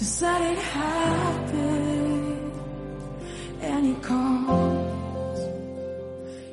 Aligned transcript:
Just 0.00 0.22
let 0.22 0.40
it 0.52 0.58
happen. 0.58 2.40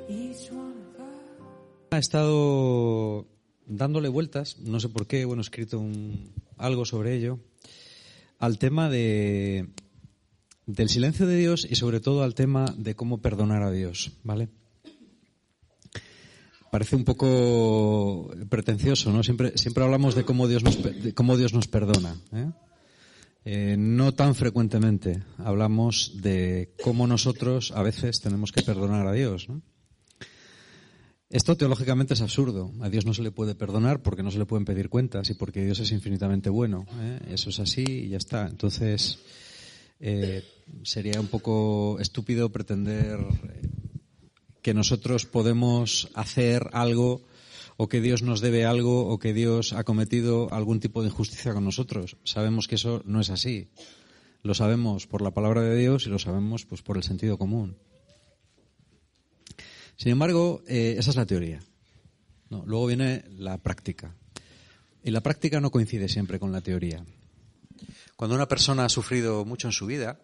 Each 0.09 0.51
one 0.51 0.73
of 0.83 0.99
us. 0.99 1.91
Ha 1.91 1.97
estado 1.97 3.25
dándole 3.65 4.09
vueltas, 4.09 4.57
no 4.59 4.79
sé 4.81 4.89
por 4.89 5.07
qué, 5.07 5.23
bueno, 5.25 5.41
he 5.41 5.43
escrito 5.43 5.79
un- 5.79 6.31
algo 6.57 6.83
sobre 6.85 7.15
ello, 7.15 7.39
al 8.39 8.57
tema 8.59 8.89
de, 8.89 9.69
del 10.65 10.89
silencio 10.89 11.25
de 11.25 11.37
Dios 11.37 11.65
y 11.69 11.75
sobre 11.75 12.01
todo 12.01 12.23
al 12.23 12.35
tema 12.35 12.65
de 12.77 12.95
cómo 12.95 13.19
perdonar 13.21 13.63
a 13.63 13.71
Dios, 13.71 14.11
¿vale? 14.23 14.49
Parece 16.69 16.97
un 16.97 17.05
poco 17.05 18.29
pretencioso, 18.49 19.11
¿no? 19.13 19.23
Siempre, 19.23 19.57
siempre 19.57 19.85
hablamos 19.85 20.15
de 20.15 20.25
cómo 20.25 20.47
Dios 20.49 20.63
nos, 20.63 20.83
de 20.83 21.13
cómo 21.13 21.37
Dios 21.37 21.53
nos 21.53 21.67
perdona, 21.67 22.15
¿eh? 22.33 22.51
Eh, 23.49 23.77
no 23.79 24.13
tan 24.13 24.35
frecuentemente 24.35 25.23
hablamos 25.37 26.11
de 26.21 26.73
cómo 26.83 27.07
nosotros 27.07 27.71
a 27.71 27.81
veces 27.81 28.19
tenemos 28.19 28.51
que 28.51 28.61
perdonar 28.61 29.07
a 29.07 29.13
Dios, 29.13 29.47
¿no? 29.47 29.61
Esto 31.29 31.55
teológicamente 31.55 32.13
es 32.13 32.19
absurdo. 32.19 32.73
A 32.81 32.89
Dios 32.89 33.05
no 33.05 33.13
se 33.13 33.23
le 33.23 33.31
puede 33.31 33.55
perdonar 33.55 34.03
porque 34.03 34.21
no 34.21 34.31
se 34.31 34.37
le 34.37 34.45
pueden 34.45 34.65
pedir 34.65 34.89
cuentas 34.89 35.29
y 35.29 35.33
porque 35.33 35.63
Dios 35.63 35.79
es 35.79 35.93
infinitamente 35.93 36.49
bueno. 36.49 36.85
¿eh? 36.99 37.19
Eso 37.29 37.49
es 37.49 37.61
así 37.61 37.85
y 37.87 38.09
ya 38.09 38.17
está. 38.17 38.47
Entonces, 38.47 39.19
eh, 40.01 40.43
sería 40.83 41.21
un 41.21 41.27
poco 41.27 41.99
estúpido 42.01 42.49
pretender 42.51 43.17
que 44.61 44.73
nosotros 44.73 45.25
podemos 45.25 46.09
hacer 46.15 46.67
algo 46.73 47.21
o 47.77 47.87
que 47.87 48.01
Dios 48.01 48.23
nos 48.23 48.41
debe 48.41 48.65
algo 48.65 49.07
o 49.07 49.19
que 49.19 49.33
Dios 49.33 49.71
ha 49.71 49.83
cometido 49.83 50.51
algún 50.51 50.79
tipo 50.79 51.01
de 51.01 51.09
injusticia 51.09 51.53
con 51.53 51.63
nosotros. 51.63 52.17
Sabemos 52.23 52.67
que 52.67 52.75
eso 52.75 53.01
no 53.05 53.21
es 53.21 53.29
así. 53.29 53.69
Lo 54.41 54.53
sabemos 54.53 55.05
por 55.05 55.21
la 55.21 55.31
palabra 55.31 55.61
de 55.61 55.77
Dios 55.77 56.07
y 56.07 56.09
lo 56.09 56.19
sabemos 56.19 56.65
pues 56.65 56.81
por 56.81 56.97
el 56.97 57.03
sentido 57.03 57.37
común. 57.37 57.77
Sin 59.95 60.11
embargo, 60.11 60.63
eh, 60.67 60.95
esa 60.97 61.11
es 61.11 61.15
la 61.15 61.25
teoría. 61.25 61.59
Luego 62.49 62.87
viene 62.87 63.25
la 63.29 63.57
práctica. 63.57 64.15
Y 65.03 65.11
la 65.11 65.21
práctica 65.21 65.59
no 65.59 65.71
coincide 65.71 66.09
siempre 66.09 66.39
con 66.39 66.51
la 66.51 66.61
teoría. 66.61 67.05
Cuando 68.15 68.35
una 68.35 68.47
persona 68.47 68.85
ha 68.85 68.89
sufrido 68.89 69.45
mucho 69.45 69.67
en 69.67 69.71
su 69.71 69.85
vida, 69.85 70.19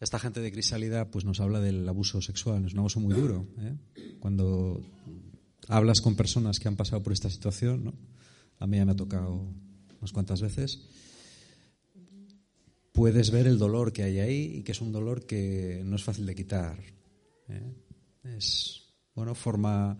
esta 0.00 0.18
gente 0.18 0.40
de 0.40 0.52
crisálida 0.52 1.10
pues 1.10 1.24
nos 1.24 1.40
habla 1.40 1.60
del 1.60 1.88
abuso 1.88 2.20
sexual, 2.20 2.66
es 2.66 2.74
un 2.74 2.80
abuso 2.80 3.00
muy 3.00 3.14
duro. 3.14 3.46
¿eh? 3.58 3.74
Cuando 4.20 4.84
hablas 5.68 6.00
con 6.00 6.16
personas 6.16 6.58
que 6.58 6.68
han 6.68 6.76
pasado 6.76 7.02
por 7.02 7.12
esta 7.12 7.30
situación, 7.30 7.84
¿no? 7.84 7.94
a 8.58 8.66
mí 8.66 8.76
ya 8.76 8.84
me 8.84 8.92
ha 8.92 8.96
tocado 8.96 9.48
unas 9.98 10.12
cuantas 10.12 10.40
veces, 10.40 10.80
puedes 12.92 13.30
ver 13.30 13.46
el 13.46 13.58
dolor 13.58 13.92
que 13.92 14.02
hay 14.02 14.20
ahí 14.20 14.56
y 14.56 14.62
que 14.62 14.72
es 14.72 14.80
un 14.80 14.92
dolor 14.92 15.26
que 15.26 15.82
no 15.84 15.96
es 15.96 16.02
fácil 16.02 16.26
de 16.26 16.34
quitar. 16.34 16.78
¿eh? 17.48 17.74
Es, 18.24 18.84
bueno, 19.14 19.34
forma 19.34 19.98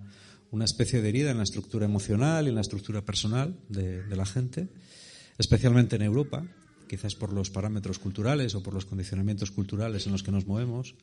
una 0.51 0.65
especie 0.65 1.03
de 1.03 1.09
herida 1.09 1.31
en 1.31 1.37
la 1.39 1.43
estructura 1.43 1.85
emocional 1.85 2.47
y 2.47 2.49
en 2.49 2.55
la 2.55 2.61
estructura 2.63 3.05
personal 3.05 3.59
de, 3.69 4.03
de 4.05 4.17
la 4.17 4.25
gente, 4.25 4.69
especialmente 5.37 5.97
en 5.97 6.03
Europa, 6.03 6.47
quizás 6.89 7.15
por 7.15 7.33
los 7.33 7.51
parámetros 7.51 7.99
culturales 7.99 8.55
o 8.55 8.63
por 8.63 8.73
los 8.73 8.87
condicionamientos 8.87 9.51
culturales 9.51 10.07
en 10.07 10.13
los 10.13 10.23
que 10.23 10.33
nos 10.33 10.47
movemos, 10.47 10.95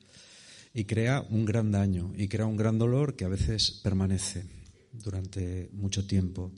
y 0.74 0.86
crea 0.86 1.26
un 1.30 1.46
gran 1.46 1.72
daño 1.72 2.12
y 2.16 2.28
crea 2.28 2.46
un 2.46 2.58
gran 2.58 2.80
dolor 2.80 3.16
que 3.16 3.26
a 3.26 3.30
veces 3.30 3.80
permanece 3.84 4.46
durante 4.92 5.70
mucho 5.74 6.06
tiempo. 6.06 6.52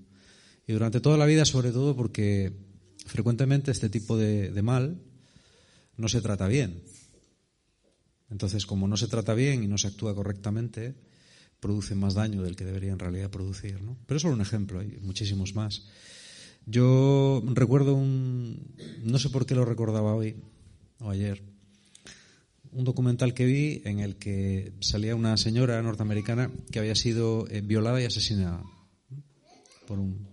Y 0.68 0.74
durante 0.74 1.02
toda 1.02 1.18
la 1.18 1.26
vida, 1.26 1.46
sobre 1.46 1.72
todo 1.72 1.96
porque 1.96 2.54
frecuentemente 3.06 3.72
este 3.72 3.90
tipo 3.90 4.18
de, 4.18 4.52
de 4.52 4.62
mal 4.62 5.02
no 5.98 6.08
se 6.08 6.22
trata 6.22 6.48
bien. 6.48 6.84
Entonces, 8.30 8.66
como 8.66 8.88
no 8.88 8.98
se 8.98 9.08
trata 9.08 9.34
bien 9.34 9.64
y 9.64 9.68
no 9.68 9.78
se 9.78 9.88
actúa 9.88 10.16
correctamente, 10.16 10.96
produce 11.60 11.96
más 11.96 12.14
daño 12.14 12.42
del 12.42 12.56
que 12.56 12.66
debería 12.66 12.92
en 12.92 13.00
realidad 13.00 13.30
producir. 13.30 13.82
¿no? 13.82 13.98
Pero 14.06 14.18
es 14.18 14.22
solo 14.22 14.34
un 14.34 14.42
ejemplo, 14.42 14.80
hay 14.80 14.98
muchísimos 15.02 15.56
más. 15.56 15.88
Yo 16.66 17.44
recuerdo 17.54 17.94
un. 17.94 18.76
No 19.04 19.20
sé 19.20 19.30
por 19.30 19.46
qué 19.46 19.54
lo 19.54 19.66
recordaba 19.66 20.16
hoy 20.16 20.36
o 21.00 21.10
ayer. 21.12 21.44
Un 22.76 22.84
documental 22.84 23.34
que 23.34 23.46
vi 23.46 23.82
en 23.86 24.00
el 24.00 24.18
que 24.18 24.74
salía 24.82 25.16
una 25.16 25.38
señora 25.38 25.82
norteamericana 25.82 26.52
que 26.72 26.80
había 26.80 26.94
sido 26.94 27.48
eh, 27.48 27.62
violada 27.62 28.02
y 28.02 28.06
asesinada 28.06 28.62
por 29.88 29.98
un, 29.98 30.28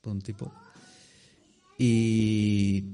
por 0.00 0.14
un 0.14 0.22
tipo. 0.22 0.50
Y 1.78 2.84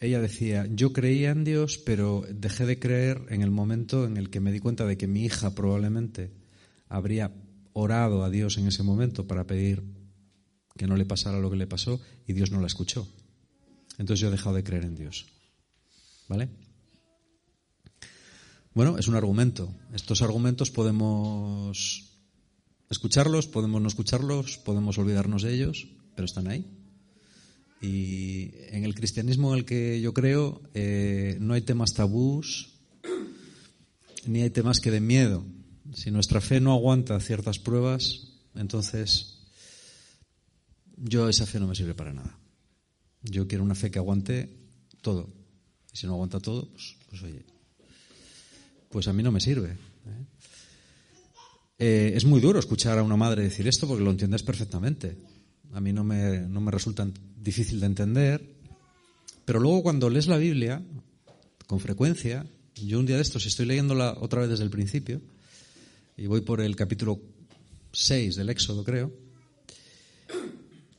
ella 0.00 0.20
decía, 0.20 0.66
yo 0.68 0.92
creía 0.92 1.30
en 1.30 1.44
Dios, 1.44 1.78
pero 1.78 2.24
dejé 2.28 2.66
de 2.66 2.80
creer 2.80 3.22
en 3.28 3.42
el 3.42 3.52
momento 3.52 4.06
en 4.06 4.16
el 4.16 4.28
que 4.28 4.40
me 4.40 4.50
di 4.50 4.58
cuenta 4.58 4.84
de 4.84 4.96
que 4.96 5.06
mi 5.06 5.24
hija 5.24 5.54
probablemente 5.54 6.32
habría 6.88 7.32
orado 7.74 8.24
a 8.24 8.30
Dios 8.30 8.58
en 8.58 8.66
ese 8.66 8.82
momento 8.82 9.28
para 9.28 9.46
pedir 9.46 9.84
que 10.76 10.88
no 10.88 10.96
le 10.96 11.04
pasara 11.04 11.38
lo 11.38 11.48
que 11.48 11.56
le 11.56 11.68
pasó 11.68 12.00
y 12.26 12.32
Dios 12.32 12.50
no 12.50 12.60
la 12.60 12.66
escuchó. 12.66 13.06
Entonces 13.98 14.20
yo 14.20 14.26
he 14.26 14.32
dejado 14.32 14.56
de 14.56 14.64
creer 14.64 14.84
en 14.84 14.96
Dios. 14.96 15.26
¿Vale? 16.26 16.48
Bueno, 18.78 18.96
es 18.96 19.08
un 19.08 19.16
argumento. 19.16 19.74
Estos 19.92 20.22
argumentos 20.22 20.70
podemos 20.70 22.12
escucharlos, 22.88 23.48
podemos 23.48 23.82
no 23.82 23.88
escucharlos, 23.88 24.58
podemos 24.58 24.96
olvidarnos 24.98 25.42
de 25.42 25.52
ellos, 25.52 25.88
pero 26.14 26.26
están 26.26 26.46
ahí. 26.46 26.64
Y 27.82 28.52
en 28.68 28.84
el 28.84 28.94
cristianismo 28.94 29.52
en 29.52 29.58
el 29.58 29.64
que 29.64 30.00
yo 30.00 30.14
creo 30.14 30.62
eh, 30.74 31.38
no 31.40 31.54
hay 31.54 31.62
temas 31.62 31.92
tabús 31.92 32.78
ni 34.26 34.42
hay 34.42 34.50
temas 34.50 34.78
que 34.78 34.92
den 34.92 35.08
miedo. 35.08 35.44
Si 35.92 36.12
nuestra 36.12 36.40
fe 36.40 36.60
no 36.60 36.72
aguanta 36.72 37.18
ciertas 37.18 37.58
pruebas, 37.58 38.28
entonces 38.54 39.40
yo 40.96 41.28
esa 41.28 41.46
fe 41.46 41.58
no 41.58 41.66
me 41.66 41.74
sirve 41.74 41.96
para 41.96 42.12
nada. 42.12 42.38
Yo 43.22 43.48
quiero 43.48 43.64
una 43.64 43.74
fe 43.74 43.90
que 43.90 43.98
aguante 43.98 44.56
todo. 45.02 45.34
Y 45.92 45.96
si 45.96 46.06
no 46.06 46.12
aguanta 46.12 46.38
todo, 46.38 46.70
pues, 46.70 46.96
pues 47.10 47.24
oye, 47.24 47.44
pues 48.88 49.08
a 49.08 49.12
mí 49.12 49.22
no 49.22 49.32
me 49.32 49.40
sirve. 49.40 49.70
¿eh? 49.70 50.24
Eh, 51.78 52.12
es 52.14 52.24
muy 52.24 52.40
duro 52.40 52.58
escuchar 52.58 52.98
a 52.98 53.02
una 53.02 53.16
madre 53.16 53.42
decir 53.42 53.68
esto 53.68 53.86
porque 53.86 54.04
lo 54.04 54.10
entiendes 54.10 54.42
perfectamente. 54.42 55.16
A 55.72 55.80
mí 55.80 55.92
no 55.92 56.04
me, 56.04 56.40
no 56.40 56.60
me 56.60 56.70
resulta 56.70 57.06
difícil 57.36 57.80
de 57.80 57.86
entender. 57.86 58.42
Pero 59.44 59.60
luego 59.60 59.82
cuando 59.82 60.10
lees 60.10 60.26
la 60.26 60.38
Biblia, 60.38 60.82
con 61.66 61.80
frecuencia, 61.80 62.46
yo 62.74 62.98
un 62.98 63.06
día 63.06 63.16
de 63.16 63.22
estos 63.22 63.46
estoy 63.46 63.66
leyéndola 63.66 64.16
otra 64.20 64.40
vez 64.40 64.50
desde 64.50 64.64
el 64.64 64.70
principio, 64.70 65.20
y 66.16 66.26
voy 66.26 66.40
por 66.40 66.60
el 66.60 66.76
capítulo 66.76 67.20
6 67.92 68.36
del 68.36 68.50
Éxodo, 68.50 68.84
creo, 68.84 69.12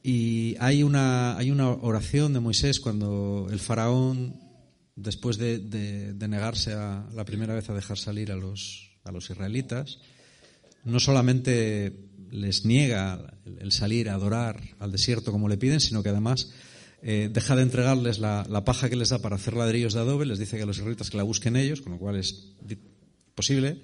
y 0.01 0.55
hay 0.59 0.83
una, 0.83 1.37
hay 1.37 1.51
una 1.51 1.69
oración 1.69 2.33
de 2.33 2.39
Moisés 2.39 2.79
cuando 2.79 3.47
el 3.51 3.59
faraón 3.59 4.35
después 5.01 5.37
de, 5.37 6.13
negarse 6.27 6.73
a, 6.73 7.07
la 7.13 7.25
primera 7.25 7.53
vez 7.53 7.69
a 7.69 7.73
dejar 7.73 7.97
salir 7.97 8.31
a 8.31 8.35
los, 8.35 8.91
a 9.03 9.11
los 9.11 9.29
israelitas, 9.29 9.99
no 10.83 10.99
solamente 10.99 11.93
les 12.31 12.65
niega 12.65 13.33
el 13.59 13.71
salir 13.71 14.09
a 14.09 14.13
adorar 14.13 14.61
al 14.79 14.91
desierto 14.91 15.31
como 15.31 15.49
le 15.49 15.57
piden, 15.57 15.79
sino 15.79 16.03
que 16.03 16.09
además 16.09 16.51
eh, 17.01 17.29
deja 17.31 17.55
de 17.55 17.63
entregarles 17.63 18.19
la, 18.19 18.63
paja 18.65 18.89
que 18.89 18.95
les 18.95 19.09
da 19.09 19.19
para 19.19 19.37
hacer 19.37 19.55
ladrillos 19.55 19.93
de 19.93 20.01
adobe, 20.01 20.25
les 20.25 20.39
dice 20.39 20.57
que 20.57 20.63
a 20.63 20.65
los 20.65 20.77
israelitas 20.77 21.09
que 21.09 21.17
la 21.17 21.23
busquen 21.23 21.55
ellos, 21.55 21.81
con 21.81 21.93
lo 21.93 21.97
cual 21.97 22.17
es 22.17 22.53
posible 23.35 23.81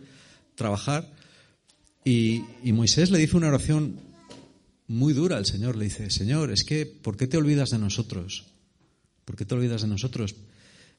trabajar. 0.55 1.11
Y, 2.03 2.43
y 2.63 2.73
Moisés 2.73 3.09
le 3.09 3.17
dice 3.17 3.37
una 3.37 3.47
oración 3.47 3.99
muy 4.87 5.13
dura 5.13 5.37
al 5.37 5.45
Señor, 5.45 5.75
le 5.75 5.85
dice, 5.85 6.09
Señor, 6.11 6.51
es 6.51 6.63
que, 6.63 6.85
¿por 6.85 7.17
qué 7.17 7.25
te 7.25 7.37
olvidas 7.37 7.71
de 7.71 7.79
nosotros? 7.79 8.45
¿Por 9.23 9.35
qué 9.35 9.45
te 9.45 9.55
olvidas 9.55 9.81
de 9.81 9.87
nosotros? 9.87 10.35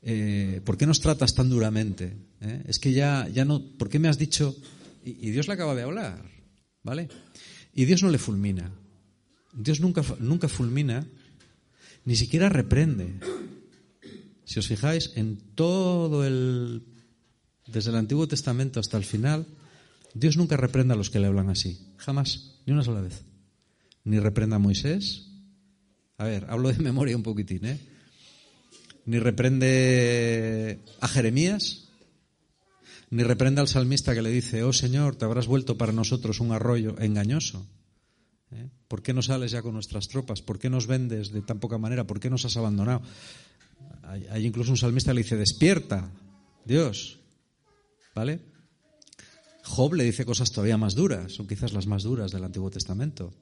Eh, 0.08 0.60
¿Por 0.64 0.76
qué 0.76 0.86
nos 0.86 1.00
tratas 1.00 1.34
tan 1.34 1.50
duramente? 1.50 2.16
¿Eh? 2.40 2.62
Es 2.68 2.78
que 2.78 2.92
ya, 2.92 3.28
ya 3.28 3.44
no, 3.44 3.60
¿por 3.76 3.88
qué 3.88 3.98
me 3.98 4.06
has 4.06 4.18
dicho? 4.18 4.54
Y, 5.04 5.30
Dios 5.30 5.48
le 5.48 5.54
acaba 5.54 5.74
de 5.74 5.82
hablar, 5.82 6.22
¿vale? 6.84 7.08
Y 7.74 7.86
Dios 7.86 8.04
no 8.04 8.10
le 8.10 8.18
fulmina. 8.18 8.70
Dios 9.52 9.80
nunca, 9.80 10.04
nunca 10.20 10.48
fulmina, 10.48 11.08
ni 12.04 12.14
siquiera 12.14 12.48
reprende. 12.48 13.14
Si 14.44 14.60
os 14.60 14.68
fijáis, 14.68 15.10
en 15.16 15.38
todo 15.56 16.24
el, 16.24 16.84
desde 17.66 17.90
el 17.90 17.96
Antiguo 17.96 18.28
Testamento 18.28 18.78
hasta 18.78 18.98
el 18.98 19.04
final, 19.04 19.44
Dios 20.14 20.36
nunca 20.36 20.56
reprende 20.56 20.94
a 20.94 20.96
los 20.96 21.10
que 21.10 21.18
le 21.18 21.26
hablan 21.26 21.50
así. 21.50 21.80
Jamás, 21.96 22.60
ni 22.64 22.72
una 22.72 22.84
sola 22.84 23.00
vez. 23.00 23.24
Ni 24.04 24.20
reprenda 24.20 24.54
a 24.54 24.60
Moisés. 24.60 25.32
A 26.16 26.24
ver, 26.26 26.46
hablo 26.48 26.72
de 26.72 26.78
memoria 26.82 27.16
un 27.16 27.24
poquitín, 27.24 27.64
¿eh? 27.64 27.95
Ni 29.06 29.18
reprende 29.18 30.84
a 31.00 31.08
Jeremías, 31.08 31.88
ni 33.10 33.22
reprende 33.22 33.60
al 33.60 33.68
salmista 33.68 34.14
que 34.14 34.22
le 34.22 34.30
dice, 34.30 34.64
oh 34.64 34.72
Señor, 34.72 35.16
te 35.16 35.24
habrás 35.24 35.46
vuelto 35.46 35.78
para 35.78 35.92
nosotros 35.92 36.40
un 36.40 36.52
arroyo 36.52 36.98
engañoso. 36.98 37.66
¿Eh? 38.50 38.68
¿Por 38.88 39.02
qué 39.02 39.12
no 39.12 39.22
sales 39.22 39.52
ya 39.52 39.62
con 39.62 39.74
nuestras 39.74 40.08
tropas? 40.08 40.42
¿Por 40.42 40.58
qué 40.58 40.68
nos 40.68 40.86
vendes 40.86 41.30
de 41.30 41.42
tan 41.42 41.60
poca 41.60 41.78
manera? 41.78 42.06
¿Por 42.06 42.20
qué 42.20 42.30
nos 42.30 42.44
has 42.44 42.56
abandonado? 42.56 43.02
Hay, 44.02 44.46
incluso 44.46 44.72
un 44.72 44.76
salmista 44.76 45.10
que 45.10 45.14
le 45.14 45.22
dice, 45.22 45.36
despierta, 45.36 46.10
Dios. 46.64 47.20
¿Vale? 48.14 48.40
Job 49.62 49.94
le 49.94 50.04
dice 50.04 50.24
cosas 50.24 50.50
todavía 50.50 50.76
más 50.76 50.94
duras, 50.94 51.32
son 51.32 51.46
quizás 51.46 51.72
las 51.72 51.86
más 51.86 52.02
duras 52.02 52.32
del 52.32 52.44
Antiguo 52.44 52.70
Testamento. 52.70 53.32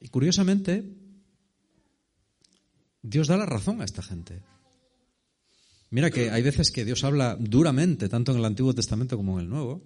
Y 0.00 0.08
curiosamente, 0.08 0.84
Dios 3.02 3.26
da 3.26 3.36
la 3.36 3.46
razón 3.46 3.80
a 3.80 3.84
esta 3.84 4.02
gente. 4.02 4.42
Mira 5.90 6.10
que 6.10 6.30
hay 6.30 6.42
veces 6.42 6.70
que 6.70 6.84
Dios 6.84 7.04
habla 7.04 7.36
duramente, 7.38 8.08
tanto 8.08 8.32
en 8.32 8.38
el 8.38 8.44
Antiguo 8.44 8.74
Testamento 8.74 9.16
como 9.16 9.38
en 9.38 9.44
el 9.44 9.50
Nuevo, 9.50 9.82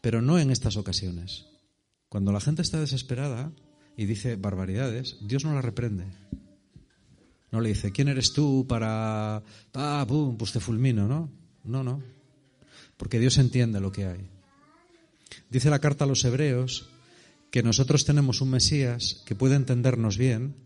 pero 0.00 0.22
no 0.22 0.38
en 0.38 0.50
estas 0.50 0.76
ocasiones. 0.76 1.46
Cuando 2.08 2.32
la 2.32 2.40
gente 2.40 2.62
está 2.62 2.80
desesperada 2.80 3.52
y 3.96 4.06
dice 4.06 4.36
barbaridades, 4.36 5.16
Dios 5.20 5.44
no 5.44 5.54
la 5.54 5.62
reprende. 5.62 6.06
No 7.50 7.60
le 7.60 7.68
dice, 7.68 7.92
¿quién 7.92 8.08
eres 8.08 8.32
tú 8.32 8.66
para... 8.66 9.42
Ah, 9.74 10.04
pum, 10.08 10.38
pues 10.38 10.52
te 10.52 10.60
fulmino, 10.60 11.06
¿no? 11.06 11.30
No, 11.64 11.84
no. 11.84 12.02
Porque 12.96 13.18
Dios 13.18 13.36
entiende 13.36 13.80
lo 13.80 13.92
que 13.92 14.06
hay. 14.06 14.30
Dice 15.50 15.68
la 15.68 15.78
carta 15.78 16.04
a 16.04 16.08
los 16.08 16.24
hebreos 16.24 16.88
que 17.50 17.62
nosotros 17.62 18.06
tenemos 18.06 18.40
un 18.40 18.50
Mesías 18.50 19.22
que 19.26 19.34
puede 19.34 19.56
entendernos 19.56 20.16
bien, 20.16 20.56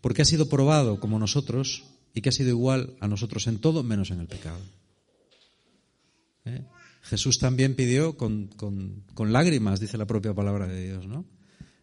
porque 0.00 0.22
ha 0.22 0.24
sido 0.24 0.48
probado 0.48 1.00
como 1.00 1.18
nosotros 1.18 1.84
y 2.14 2.20
que 2.20 2.28
ha 2.28 2.32
sido 2.32 2.50
igual 2.50 2.96
a 3.00 3.08
nosotros 3.08 3.46
en 3.46 3.58
todo 3.58 3.82
menos 3.82 4.10
en 4.10 4.20
el 4.20 4.26
pecado. 4.26 4.60
¿Eh? 6.44 6.64
Jesús 7.02 7.38
también 7.38 7.74
pidió 7.74 8.16
con, 8.16 8.48
con, 8.48 9.32
lágrimas, 9.32 9.80
dice 9.80 9.98
la 9.98 10.06
propia 10.06 10.34
palabra 10.34 10.66
de 10.66 10.86
Dios, 10.86 11.06
¿no? 11.06 11.24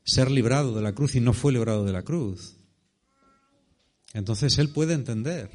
Ser 0.03 0.31
librado 0.31 0.75
de 0.75 0.81
la 0.81 0.93
cruz 0.93 1.15
y 1.15 1.19
no 1.19 1.33
fue 1.33 1.51
librado 1.51 1.85
de 1.85 1.91
la 1.91 2.03
cruz. 2.03 2.55
Entonces 4.13 4.57
Él 4.57 4.69
puede 4.69 4.93
entender. 4.93 5.49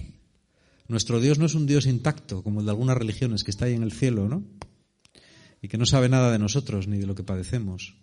Nuestro 0.88 1.20
Dios 1.20 1.38
no 1.38 1.46
es 1.46 1.54
un 1.54 1.66
Dios 1.66 1.86
intacto, 1.86 2.42
como 2.42 2.60
el 2.60 2.66
de 2.66 2.72
algunas 2.72 2.98
religiones, 2.98 3.44
que 3.44 3.50
está 3.50 3.66
ahí 3.66 3.74
en 3.74 3.82
el 3.82 3.92
cielo, 3.92 4.28
¿no? 4.28 4.44
Y 5.62 5.68
que 5.68 5.78
no 5.78 5.86
sabe 5.86 6.08
nada 6.08 6.30
de 6.32 6.38
nosotros 6.38 6.88
ni 6.88 6.98
de 6.98 7.06
lo 7.06 7.14
que 7.14 7.22
padecemos. 7.22 7.96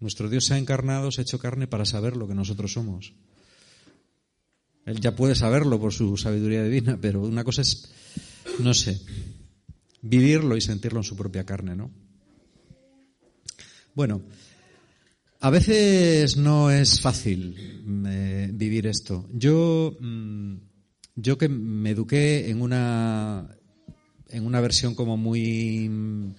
Nuestro 0.00 0.28
Dios 0.28 0.44
se 0.44 0.54
ha 0.54 0.58
encarnado, 0.58 1.10
se 1.10 1.20
ha 1.20 1.22
hecho 1.22 1.38
carne 1.38 1.66
para 1.66 1.86
saber 1.86 2.16
lo 2.16 2.28
que 2.28 2.34
nosotros 2.34 2.72
somos. 2.72 3.14
Él 4.86 5.00
ya 5.00 5.16
puede 5.16 5.34
saberlo 5.34 5.80
por 5.80 5.92
su 5.92 6.16
sabiduría 6.16 6.62
divina, 6.62 6.98
pero 7.00 7.22
una 7.22 7.44
cosa 7.44 7.62
es, 7.62 7.90
no 8.58 8.74
sé, 8.74 9.00
vivirlo 10.02 10.56
y 10.56 10.60
sentirlo 10.60 11.00
en 11.00 11.04
su 11.04 11.16
propia 11.16 11.44
carne, 11.44 11.74
¿no? 11.74 11.90
Bueno, 13.94 14.22
a 15.40 15.50
veces 15.50 16.36
no 16.36 16.70
es 16.70 17.00
fácil 17.00 17.54
eh, 18.06 18.50
vivir 18.52 18.86
esto. 18.86 19.28
Yo, 19.32 19.96
mm, 20.00 20.54
yo 21.16 21.38
que 21.38 21.48
me 21.48 21.90
eduqué 21.90 22.50
en 22.50 22.60
una, 22.60 23.48
en 24.28 24.46
una 24.46 24.60
versión 24.60 24.94
como 24.94 25.16
muy 25.16 26.34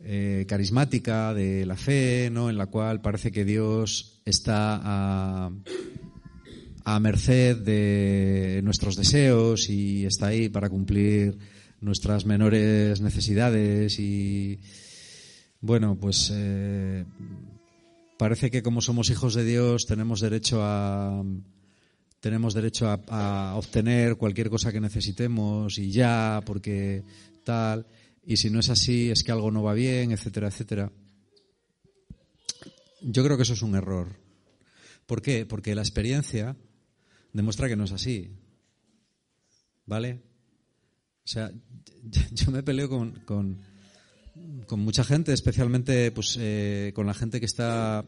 eh, 0.00 0.44
carismática 0.48 1.34
de 1.34 1.66
la 1.66 1.76
fe, 1.76 2.30
¿no? 2.32 2.50
En 2.50 2.56
la 2.56 2.66
cual 2.66 3.00
parece 3.00 3.30
que 3.30 3.44
Dios 3.44 4.22
está 4.24 4.80
a 4.82 5.50
a 6.84 7.00
merced 7.00 7.56
de 7.56 8.60
nuestros 8.62 8.96
deseos 8.96 9.70
y 9.70 10.04
está 10.04 10.28
ahí 10.28 10.48
para 10.50 10.68
cumplir 10.68 11.38
nuestras 11.80 12.26
menores 12.26 13.00
necesidades 13.00 13.98
y 13.98 14.60
bueno, 15.60 15.96
pues 15.98 16.30
eh, 16.34 17.04
parece 18.18 18.50
que 18.50 18.62
como 18.62 18.82
somos 18.82 19.08
hijos 19.08 19.34
de 19.34 19.44
Dios 19.44 19.86
tenemos 19.86 20.20
derecho 20.20 20.60
a 20.62 21.24
tenemos 22.20 22.54
derecho 22.54 22.88
a, 22.88 23.00
a, 23.08 23.56
obtener 23.56 24.16
cualquier 24.16 24.50
cosa 24.50 24.72
que 24.72 24.80
necesitemos 24.80 25.78
y 25.78 25.90
ya 25.90 26.42
porque 26.44 27.02
tal 27.44 27.86
y 28.26 28.36
si 28.36 28.50
no 28.50 28.60
es 28.60 28.68
así 28.68 29.10
es 29.10 29.24
que 29.24 29.32
algo 29.32 29.50
no 29.50 29.62
va 29.62 29.74
bien, 29.74 30.12
etcétera, 30.12 30.48
etcétera. 30.48 30.92
Yo 33.02 33.22
creo 33.22 33.36
que 33.36 33.42
eso 33.42 33.52
es 33.52 33.62
un 33.62 33.74
error. 33.74 34.16
¿Por 35.06 35.20
qué? 35.20 35.44
Porque 35.44 35.74
la 35.74 35.82
experiencia 35.82 36.56
demuestra 37.34 37.68
que 37.68 37.76
no 37.76 37.84
es 37.84 37.92
así. 37.92 38.30
¿Vale? 39.84 40.22
O 41.24 41.28
sea, 41.28 41.52
yo 42.32 42.50
me 42.50 42.62
peleo 42.62 42.88
con, 42.88 43.12
con, 43.26 44.80
mucha 44.80 45.04
gente, 45.04 45.32
especialmente 45.32 46.10
pues, 46.12 46.38
eh, 46.40 46.92
con 46.94 47.06
la 47.06 47.14
gente 47.14 47.40
que 47.40 47.46
está 47.46 48.04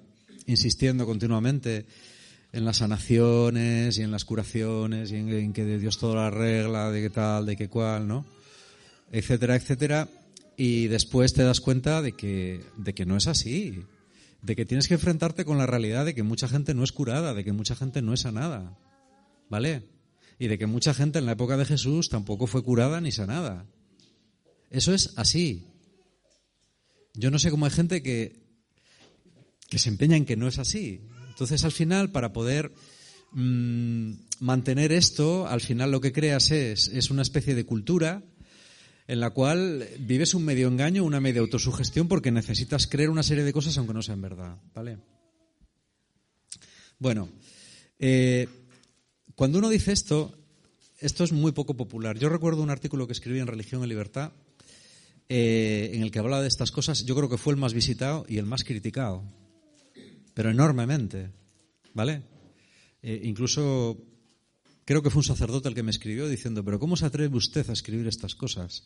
insistiendo 0.47 1.05
continuamente 1.05 1.87
en 2.53 2.65
las 2.65 2.79
sanaciones 2.79 3.99
y 3.99 4.03
en 4.03 4.11
las 4.11 4.25
curaciones 4.25 5.11
y 5.11 5.17
en, 5.17 5.53
que 5.53 5.65
de 5.65 5.79
Dios 5.79 5.99
toda 5.99 6.15
la 6.15 6.31
regla, 6.31 6.91
de 6.91 7.03
qué 7.03 7.11
tal, 7.11 7.47
de 7.47 7.57
qué 7.57 7.69
cual, 7.69 8.09
¿no? 8.09 8.25
Etcétera, 9.13 9.57
etcétera. 9.57 10.09
Y 10.57 10.87
después 10.87 11.35
te 11.35 11.43
das 11.43 11.61
cuenta 11.61 12.01
de 12.01 12.13
que, 12.13 12.65
de 12.77 12.95
que 12.95 13.05
no 13.05 13.17
es 13.17 13.27
así. 13.27 13.85
De 14.41 14.57
que 14.57 14.65
tienes 14.65 14.89
que 14.89 14.95
enfrentarte 14.95 15.45
con 15.45 15.59
la 15.59 15.67
realidad 15.67 16.05
de 16.05 16.15
que 16.15 16.23
mucha 16.23 16.49
gente 16.49 16.73
no 16.75 16.85
es 16.85 16.93
curada, 16.93 17.35
de 17.35 17.45
que 17.45 17.53
mucha 17.53 17.77
gente 17.77 18.01
no 18.01 18.15
es 18.15 18.21
sanada. 18.21 18.77
¿Vale? 19.49 19.85
Y 20.39 20.49
de 20.49 20.59
que 20.59 20.67
mucha 20.67 20.95
gente 20.95 21.19
en 21.19 21.27
la 21.27 21.33
época 21.33 21.57
de 21.57 21.65
Jesús 21.65 22.09
tampoco 22.09 22.47
fue 22.47 22.63
curada 22.63 23.01
ni 23.01 23.13
sanada. 23.13 23.67
Eso 24.71 24.93
es 24.93 25.13
así. 25.17 25.67
Yo 27.15 27.31
no 27.31 27.39
sé 27.39 27.51
cómo 27.51 27.65
hay 27.65 27.73
gente 27.73 28.03
que, 28.03 28.43
que 29.71 29.79
se 29.79 29.89
empeña 29.89 30.17
en 30.17 30.27
que 30.27 30.37
no 30.37 30.49
es 30.49 30.59
así. 30.59 31.01
Entonces, 31.29 31.65
al 31.65 31.73
final, 31.73 32.11
para 32.11 32.33
poder 32.33 32.73
mm, 33.33 34.13
mantener 34.41 34.93
esto, 34.93 35.47
al 35.47 35.61
final 35.61 35.91
lo 35.91 36.01
que 36.01 36.13
creas 36.13 36.51
es, 36.51 36.89
es 36.89 37.11
una 37.11 37.23
especie 37.23 37.55
de 37.55 37.65
cultura 37.65 38.23
en 39.09 39.21
la 39.21 39.31
cual 39.31 39.87
vives 40.01 40.35
un 40.35 40.45
medio 40.45 40.69
engaño, 40.69 41.05
una 41.05 41.21
media 41.21 41.41
autosugestión, 41.41 42.09
porque 42.09 42.33
necesitas 42.33 42.87
creer 42.87 43.09
una 43.11 43.23
serie 43.23 43.45
de 43.45 43.53
cosas 43.53 43.79
aunque 43.79 43.95
no 43.95 44.03
sean 44.03 44.21
verdad. 44.21 44.59
¿Vale? 44.75 44.99
Bueno, 46.99 47.29
eh, 47.99 48.49
cuando 49.37 49.59
uno 49.59 49.69
dice 49.69 49.93
esto, 49.93 50.35
esto 50.99 51.23
es 51.23 51.33
muy 51.33 51.53
poco 51.53 51.77
popular. 51.77 52.19
Yo 52.19 52.31
recuerdo 52.31 52.63
un 52.63 52.71
artículo 52.71 53.07
que 53.07 53.13
escribí 53.13 53.39
en 53.39 53.47
Religión 53.47 53.85
y 53.85 53.87
Libertad 53.87 54.33
eh, 55.29 55.91
en 55.93 56.03
el 56.03 56.11
que 56.11 56.19
hablaba 56.19 56.41
de 56.41 56.49
estas 56.49 56.71
cosas. 56.71 57.05
Yo 57.05 57.15
creo 57.15 57.29
que 57.29 57.37
fue 57.37 57.53
el 57.53 57.59
más 57.59 57.75
visitado 57.75 58.25
y 58.29 58.39
el 58.39 58.47
más 58.47 58.65
criticado, 58.65 59.23
pero 60.33 60.51
enormemente, 60.51 61.31
¿vale? 61.93 62.23
Eh, 63.03 63.21
incluso 63.25 63.99
creo 64.87 65.03
que 65.03 65.11
fue 65.11 65.21
un 65.21 65.25
sacerdote 65.25 65.69
el 65.69 65.75
que 65.75 65.83
me 65.83 65.91
escribió 65.91 66.29
diciendo, 66.29 66.65
pero 66.65 66.79
¿cómo 66.79 66.97
se 66.97 67.05
atreve 67.05 67.37
usted 67.37 67.69
a 67.69 67.75
escribir 67.75 68.07
estas 68.07 68.35
cosas? 68.35 68.85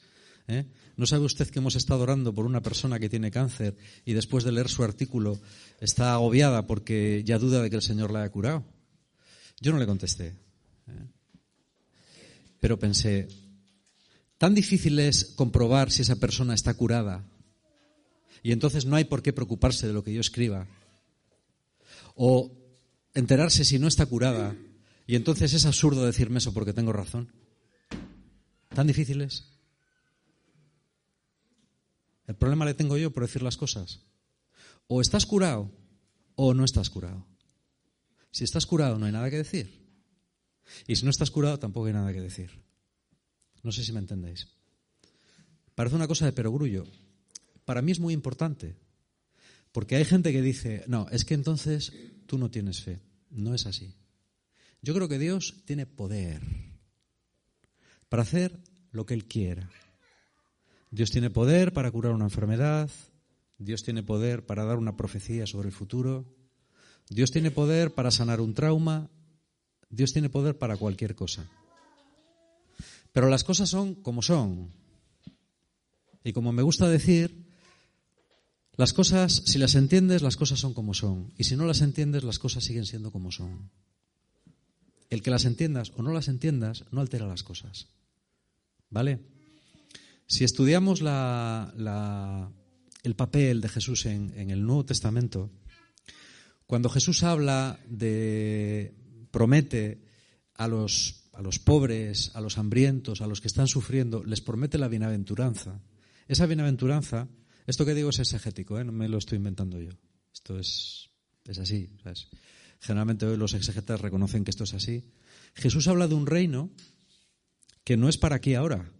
¿Eh? 0.48 0.64
¿No 0.96 1.06
sabe 1.06 1.26
usted 1.26 1.48
que 1.48 1.60
hemos 1.60 1.76
estado 1.76 2.02
orando 2.02 2.34
por 2.34 2.44
una 2.44 2.60
persona 2.60 2.98
que 2.98 3.08
tiene 3.08 3.30
cáncer 3.30 3.76
y 4.04 4.14
después 4.14 4.42
de 4.42 4.50
leer 4.50 4.68
su 4.68 4.82
artículo 4.82 5.38
está 5.80 6.14
agobiada 6.14 6.66
porque 6.66 7.22
ya 7.24 7.38
duda 7.38 7.62
de 7.62 7.70
que 7.70 7.76
el 7.76 7.82
Señor 7.82 8.10
la 8.10 8.22
haya 8.22 8.32
curado? 8.32 8.64
Yo 9.60 9.72
no 9.72 9.78
le 9.78 9.86
contesté. 9.86 10.28
¿eh? 10.28 11.06
Pero 12.60 12.78
pensé, 12.78 13.28
tan 14.38 14.54
difícil 14.54 14.98
es 14.98 15.24
comprobar 15.24 15.90
si 15.90 16.02
esa 16.02 16.16
persona 16.16 16.54
está 16.54 16.74
curada 16.74 17.24
y 18.42 18.52
entonces 18.52 18.86
no 18.86 18.96
hay 18.96 19.04
por 19.04 19.22
qué 19.22 19.32
preocuparse 19.32 19.86
de 19.86 19.92
lo 19.92 20.02
que 20.02 20.14
yo 20.14 20.20
escriba. 20.20 20.66
O 22.14 22.50
enterarse 23.14 23.64
si 23.64 23.78
no 23.78 23.86
está 23.88 24.06
curada 24.06 24.56
y 25.06 25.16
entonces 25.16 25.52
es 25.52 25.66
absurdo 25.66 26.06
decirme 26.06 26.38
eso 26.38 26.54
porque 26.54 26.72
tengo 26.72 26.92
razón. 26.92 27.32
¿Tan 28.68 28.86
difícil 28.86 29.20
es? 29.20 29.46
El 32.26 32.36
problema 32.36 32.64
le 32.64 32.74
tengo 32.74 32.96
yo 32.96 33.10
por 33.10 33.24
decir 33.24 33.42
las 33.42 33.56
cosas. 33.56 34.00
O 34.86 35.00
estás 35.00 35.26
curado 35.26 35.70
o 36.36 36.54
no 36.54 36.64
estás 36.64 36.88
curado. 36.88 37.26
Si 38.30 38.44
estás 38.44 38.66
curado 38.66 38.98
no 38.98 39.06
hay 39.06 39.12
nada 39.12 39.30
que 39.30 39.36
decir. 39.36 39.80
Y 40.86 40.96
si 40.96 41.04
no 41.04 41.10
estás 41.10 41.30
curado 41.30 41.58
tampoco 41.58 41.86
hay 41.86 41.92
nada 41.92 42.12
que 42.12 42.20
decir. 42.20 42.50
No 43.62 43.72
sé 43.72 43.84
si 43.84 43.92
me 43.92 44.00
entendéis. 44.00 44.48
Parece 45.74 45.96
una 45.96 46.08
cosa 46.08 46.26
de 46.26 46.32
perogrullo. 46.32 46.86
Para 47.64 47.82
mí 47.82 47.92
es 47.92 48.00
muy 48.00 48.14
importante. 48.14 48.76
Porque 49.72 49.96
hay 49.96 50.04
gente 50.04 50.32
que 50.32 50.42
dice, 50.42 50.84
no, 50.88 51.06
es 51.10 51.24
que 51.24 51.34
entonces 51.34 51.92
tú 52.26 52.38
no 52.38 52.50
tienes 52.50 52.82
fe. 52.82 53.00
No 53.30 53.54
es 53.54 53.66
así. 53.66 53.94
Yo 54.82 54.94
creo 54.94 55.08
que 55.08 55.18
Dios 55.18 55.62
tiene 55.66 55.86
poder 55.86 56.42
para 58.08 58.22
hacer 58.22 58.58
lo 58.90 59.06
que 59.06 59.14
Él 59.14 59.26
quiera. 59.26 59.70
Dios 60.90 61.10
tiene 61.10 61.30
poder 61.30 61.72
para 61.72 61.90
curar 61.90 62.12
una 62.12 62.24
enfermedad, 62.24 62.90
Dios 63.58 63.82
tiene 63.84 64.02
poder 64.02 64.44
para 64.44 64.64
dar 64.64 64.78
una 64.78 64.96
profecía 64.96 65.46
sobre 65.46 65.68
el 65.68 65.74
futuro, 65.74 66.26
Dios 67.10 67.30
tiene 67.30 67.50
poder 67.50 67.92
para 67.92 68.10
sanar 68.10 68.40
un 68.40 68.54
trauma, 68.54 69.10
Dios 69.90 70.12
tiene 70.12 70.30
poder 70.30 70.56
para 70.56 70.76
cualquier 70.76 71.14
cosa. 71.14 71.46
Pero 73.12 73.28
las 73.28 73.44
cosas 73.44 73.68
son 73.68 73.96
como 73.96 74.22
son. 74.22 74.70
Y 76.22 76.32
como 76.32 76.52
me 76.52 76.62
gusta 76.62 76.88
decir, 76.88 77.48
las 78.76 78.92
cosas, 78.92 79.42
si 79.44 79.58
las 79.58 79.74
entiendes, 79.74 80.22
las 80.22 80.36
cosas 80.36 80.60
son 80.60 80.72
como 80.72 80.94
son. 80.94 81.32
Y 81.36 81.44
si 81.44 81.56
no 81.56 81.66
las 81.66 81.80
entiendes, 81.80 82.24
las 82.24 82.38
cosas 82.38 82.64
siguen 82.64 82.86
siendo 82.86 83.10
como 83.10 83.32
son. 83.32 83.70
El 85.10 85.22
que 85.22 85.30
las 85.30 85.44
entiendas 85.44 85.92
o 85.96 86.02
no 86.02 86.12
las 86.12 86.28
entiendas 86.28 86.84
no 86.92 87.00
altera 87.00 87.26
las 87.26 87.42
cosas. 87.42 87.88
¿Vale? 88.88 89.18
Si 90.26 90.44
estudiamos 90.44 91.00
el 91.00 92.54
papel 93.16 93.60
de 93.60 93.68
Jesús 93.68 94.06
en, 94.06 94.50
el 94.50 94.64
Nuevo 94.64 94.84
Testamento, 94.84 95.50
cuando 96.70 96.88
Jesús 96.88 97.24
habla 97.24 97.80
de, 97.88 98.94
promete 99.32 100.04
a 100.54 100.68
los, 100.68 101.24
a 101.32 101.42
los 101.42 101.58
pobres, 101.58 102.30
a 102.34 102.40
los 102.40 102.58
hambrientos, 102.58 103.22
a 103.22 103.26
los 103.26 103.40
que 103.40 103.48
están 103.48 103.66
sufriendo, 103.66 104.22
les 104.22 104.40
promete 104.40 104.78
la 104.78 104.86
bienaventuranza. 104.86 105.82
Esa 106.28 106.46
bienaventuranza, 106.46 107.26
esto 107.66 107.84
que 107.84 107.92
digo 107.92 108.10
es 108.10 108.20
exegético, 108.20 108.78
¿eh? 108.78 108.84
no 108.84 108.92
me 108.92 109.08
lo 109.08 109.18
estoy 109.18 109.38
inventando 109.38 109.80
yo. 109.80 109.90
Esto 110.32 110.60
es, 110.60 111.10
es 111.44 111.58
así. 111.58 111.90
Generalmente 112.78 113.26
hoy 113.26 113.36
los 113.36 113.54
exegetas 113.54 114.00
reconocen 114.00 114.44
que 114.44 114.52
esto 114.52 114.62
es 114.62 114.74
así. 114.74 115.10
Jesús 115.54 115.88
habla 115.88 116.06
de 116.06 116.14
un 116.14 116.26
reino 116.26 116.70
que 117.82 117.96
no 117.96 118.08
es 118.08 118.16
para 118.16 118.36
aquí 118.36 118.54
ahora, 118.54 118.92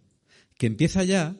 que 0.57 0.67
empieza 0.67 1.05
ya 1.05 1.37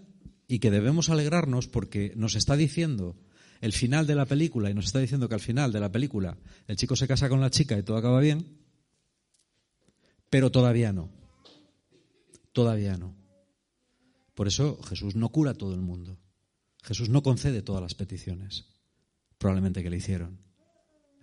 y 0.48 0.60
que 0.60 0.72
debemos 0.72 1.10
alegrarnos 1.10 1.68
porque 1.68 2.14
nos 2.16 2.36
está 2.36 2.56
diciendo 2.56 3.18
el 3.62 3.74
final 3.74 4.06
de 4.06 4.16
la 4.16 4.26
película 4.26 4.70
y 4.70 4.74
nos 4.74 4.86
está 4.86 5.00
diciendo 5.00 5.30
que 5.30 5.36
al 5.36 5.42
final 5.42 5.72
de 5.72 5.80
la 5.80 5.92
película 5.92 6.38
el 6.68 6.76
chico 6.76 6.96
se 6.96 7.08
casa 7.08 7.30
con 7.30 7.40
la 7.40 7.50
chica 7.50 7.78
y 7.78 7.84
todo 7.84 7.98
acaba 7.98 8.20
bien, 8.20 8.58
pero 10.30 10.52
todavía 10.52 10.92
no. 10.92 11.10
Todavía 12.52 12.98
no. 12.98 13.16
Por 14.36 14.48
eso 14.48 14.82
Jesús 14.84 15.16
no 15.16 15.30
cura 15.30 15.52
a 15.52 15.56
todo 15.56 15.74
el 15.74 15.82
mundo. 15.82 16.18
Jesús 16.84 17.10
no 17.10 17.24
concede 17.24 17.62
todas 17.62 17.82
las 17.82 17.96
peticiones, 17.96 18.66
probablemente 19.38 19.84
que 19.84 19.90
le 19.90 19.98
hicieron. 19.98 20.40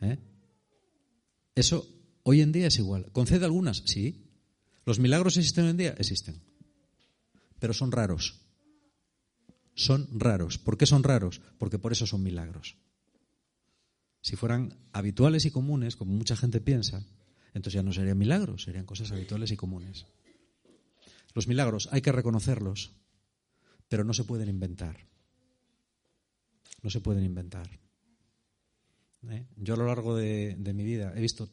¿eh? 0.01 0.19
Eso 1.55 1.87
hoy 2.23 2.41
en 2.41 2.53
día 2.53 2.69
es 2.69 2.79
igual. 2.79 3.11
¿Concede 3.13 3.45
algunas? 3.45 3.83
Sí. 3.85 4.25
¿Los 4.87 5.01
milagros 5.01 5.37
existen 5.37 5.65
hoy 5.65 5.71
en 5.73 5.77
día? 5.77 5.95
Existen 5.99 6.49
pero 7.59 7.75
son 7.75 7.93
raros. 7.93 8.41
Son 9.79 10.09
raros. 10.11 10.59
¿Por 10.59 10.77
qué 10.77 10.87
son 10.87 11.05
raros? 11.05 11.41
Porque 11.57 11.79
por 11.79 11.93
eso 11.93 12.05
son 12.05 12.21
milagros. 12.21 12.77
Si 14.21 14.35
fueran 14.35 14.77
habituales 14.93 15.45
y 15.45 15.53
comunes, 15.53 15.95
como 15.95 16.13
mucha 16.13 16.35
gente 16.35 16.61
piensa, 16.61 17.07
entonces 17.55 17.75
ya 17.75 17.85
no 17.85 17.93
serían 17.93 18.19
milagros, 18.19 18.65
serían 18.65 18.85
cosas 18.85 19.13
habituales 19.13 19.53
y 19.53 19.57
comunes. 19.57 20.07
Los 21.33 21.47
milagros 21.47 21.89
hay 21.93 22.01
que 22.01 22.11
reconocerlos, 22.11 22.91
pero 23.89 24.03
no 24.03 24.15
se 24.15 24.25
pueden 24.25 24.49
inventar. 24.49 25.07
No 26.83 26.91
se 26.91 27.01
pueden 27.01 27.23
inventar. 27.23 27.71
¿Eh? 29.29 29.47
Yo 29.59 29.75
a 29.75 29.77
lo 29.77 29.87
largo 29.87 30.17
de, 30.17 30.57
mi 30.75 30.83
vida 30.83 31.13
he 31.17 31.21
visto 31.21 31.49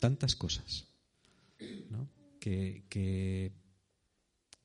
tantas 0.00 0.34
cosas 0.34 0.88
que, 2.40 2.86
que 2.88 3.52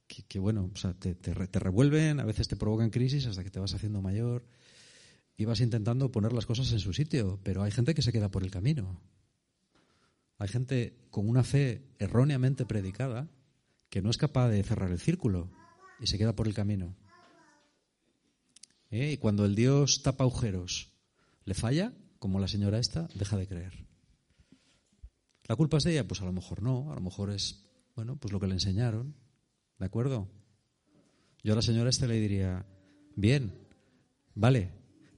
que, 0.08 0.40
bueno, 0.40 0.72
o 0.74 0.78
sea, 0.78 0.94
te, 0.94 1.16
te, 1.16 1.34
revuelven, 1.34 2.20
a 2.20 2.26
veces 2.26 2.48
te 2.48 2.56
provocan 2.56 2.90
crisis 2.90 3.26
hasta 3.26 3.44
que 3.44 3.50
te 3.50 3.60
vas 3.60 3.74
haciendo 3.74 4.02
mayor 4.02 4.48
y 5.36 5.46
vas 5.46 5.60
intentando 5.60 6.12
poner 6.12 6.34
las 6.34 6.46
cosas 6.46 6.72
en 6.72 6.80
su 6.80 6.94
sitio, 6.94 7.40
pero 7.44 7.64
hay 7.64 7.72
gente 7.72 7.94
que 7.94 8.02
se 8.02 8.12
queda 8.12 8.32
por 8.32 8.44
el 8.44 8.52
camino. 8.52 9.02
Hay 10.40 10.48
gente 10.48 10.98
con 11.10 11.28
una 11.28 11.44
fe 11.44 11.84
erróneamente 12.00 12.66
predicada 12.66 13.30
que 13.90 14.02
no 14.02 14.10
es 14.10 14.18
capaz 14.18 14.50
de 14.50 14.64
cerrar 14.64 14.92
el 14.92 15.00
círculo 15.00 15.52
y 16.00 16.08
se 16.08 16.18
queda 16.18 16.36
por 16.36 16.48
el 16.48 16.54
camino. 16.54 16.96
¿Eh? 18.90 19.12
Y 19.14 19.18
cuando 19.18 19.46
el 19.46 19.56
Dios 19.56 20.02
tapa 20.04 20.24
agujeros, 20.24 20.94
le 21.44 21.54
falla, 21.54 21.94
como 22.20 22.40
la 22.40 22.48
señora 22.48 22.80
esta, 22.80 23.08
deja 23.14 23.38
de 23.38 23.48
creer. 23.48 23.88
¿La 25.46 25.56
culpa 25.56 25.78
es 25.78 25.84
de 25.84 25.94
ella? 25.94 26.08
Pues 26.08 26.22
a 26.22 26.26
lo 26.26 26.34
mejor 26.34 26.62
no, 26.62 26.92
a 26.92 26.96
lo 26.96 27.02
mejor 27.02 27.32
es, 27.32 27.66
bueno, 27.96 28.18
pues 28.18 28.32
lo 28.32 28.40
que 28.40 28.48
le 28.48 28.54
enseñaron. 28.54 29.16
¿De 29.80 29.86
acuerdo? 29.86 30.28
Yo 31.44 31.54
a 31.54 31.56
la 31.56 31.62
señora 31.62 31.90
esta 31.90 32.08
le 32.08 32.20
diría, 32.20 32.66
bien, 33.16 33.54
vale, 34.34 34.72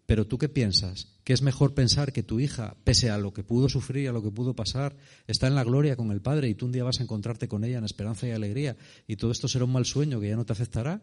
pero 0.05 0.27
tú 0.27 0.37
qué 0.37 0.49
piensas? 0.49 1.19
¿Que 1.23 1.33
es 1.33 1.41
mejor 1.41 1.75
pensar 1.75 2.11
que 2.11 2.23
tu 2.23 2.39
hija, 2.39 2.75
pese 2.83 3.09
a 3.09 3.17
lo 3.17 3.31
que 3.33 3.43
pudo 3.43 3.69
sufrir, 3.69 4.09
a 4.09 4.11
lo 4.11 4.23
que 4.23 4.31
pudo 4.31 4.55
pasar, 4.55 4.97
está 5.27 5.47
en 5.47 5.55
la 5.55 5.63
gloria 5.63 5.95
con 5.95 6.11
el 6.11 6.21
Padre 6.21 6.49
y 6.49 6.55
tú 6.55 6.65
un 6.65 6.71
día 6.71 6.83
vas 6.83 6.99
a 6.99 7.03
encontrarte 7.03 7.47
con 7.47 7.63
ella 7.63 7.77
en 7.77 7.85
esperanza 7.85 8.27
y 8.27 8.31
alegría 8.31 8.75
y 9.07 9.17
todo 9.17 9.31
esto 9.31 9.47
será 9.47 9.65
un 9.65 9.71
mal 9.71 9.85
sueño 9.85 10.19
que 10.19 10.29
ya 10.29 10.35
no 10.35 10.45
te 10.45 10.53
afectará? 10.53 11.01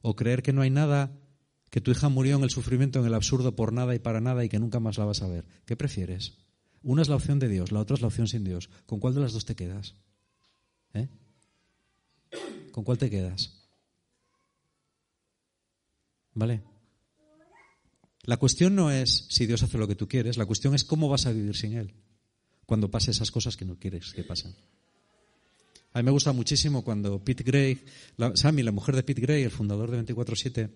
¿O 0.00 0.16
creer 0.16 0.42
que 0.42 0.52
no 0.52 0.62
hay 0.62 0.70
nada, 0.70 1.12
que 1.70 1.80
tu 1.80 1.90
hija 1.90 2.08
murió 2.08 2.36
en 2.36 2.44
el 2.44 2.50
sufrimiento, 2.50 2.98
en 2.98 3.06
el 3.06 3.14
absurdo, 3.14 3.54
por 3.54 3.72
nada 3.72 3.94
y 3.94 3.98
para 3.98 4.20
nada 4.20 4.44
y 4.44 4.48
que 4.48 4.58
nunca 4.58 4.80
más 4.80 4.98
la 4.98 5.04
vas 5.04 5.22
a 5.22 5.28
ver? 5.28 5.46
¿Qué 5.66 5.76
prefieres? 5.76 6.38
Una 6.82 7.02
es 7.02 7.08
la 7.08 7.16
opción 7.16 7.38
de 7.38 7.48
Dios, 7.48 7.72
la 7.72 7.80
otra 7.80 7.94
es 7.94 8.00
la 8.00 8.08
opción 8.08 8.26
sin 8.26 8.44
Dios. 8.44 8.68
¿Con 8.86 9.00
cuál 9.00 9.14
de 9.14 9.20
las 9.20 9.32
dos 9.32 9.44
te 9.44 9.54
quedas? 9.54 9.94
¿Eh? 10.92 11.08
¿Con 12.72 12.84
cuál 12.84 12.98
te 12.98 13.10
quedas? 13.10 13.64
¿Vale? 16.34 16.62
La 18.22 18.36
cuestión 18.38 18.74
no 18.74 18.90
es 18.90 19.26
si 19.28 19.46
Dios 19.46 19.62
hace 19.62 19.78
lo 19.78 19.86
que 19.86 19.94
tú 19.94 20.08
quieres, 20.08 20.38
la 20.38 20.46
cuestión 20.46 20.74
es 20.74 20.84
cómo 20.84 21.08
vas 21.08 21.26
a 21.26 21.32
vivir 21.32 21.56
sin 21.56 21.74
Él 21.74 21.94
cuando 22.66 22.90
pase 22.90 23.10
esas 23.10 23.30
cosas 23.30 23.56
que 23.56 23.64
no 23.64 23.78
quieres 23.78 24.12
que 24.12 24.24
pasen. 24.24 24.54
A 25.92 25.98
mí 25.98 26.04
me 26.04 26.10
gusta 26.10 26.32
muchísimo 26.32 26.82
cuando 26.82 27.22
Pete 27.22 27.44
Gray, 27.44 27.84
Sammy, 28.34 28.62
la 28.62 28.72
mujer 28.72 28.96
de 28.96 29.04
Pete 29.04 29.20
Gray, 29.20 29.44
el 29.44 29.50
fundador 29.50 29.90
de 29.90 30.04
24-7, 30.04 30.70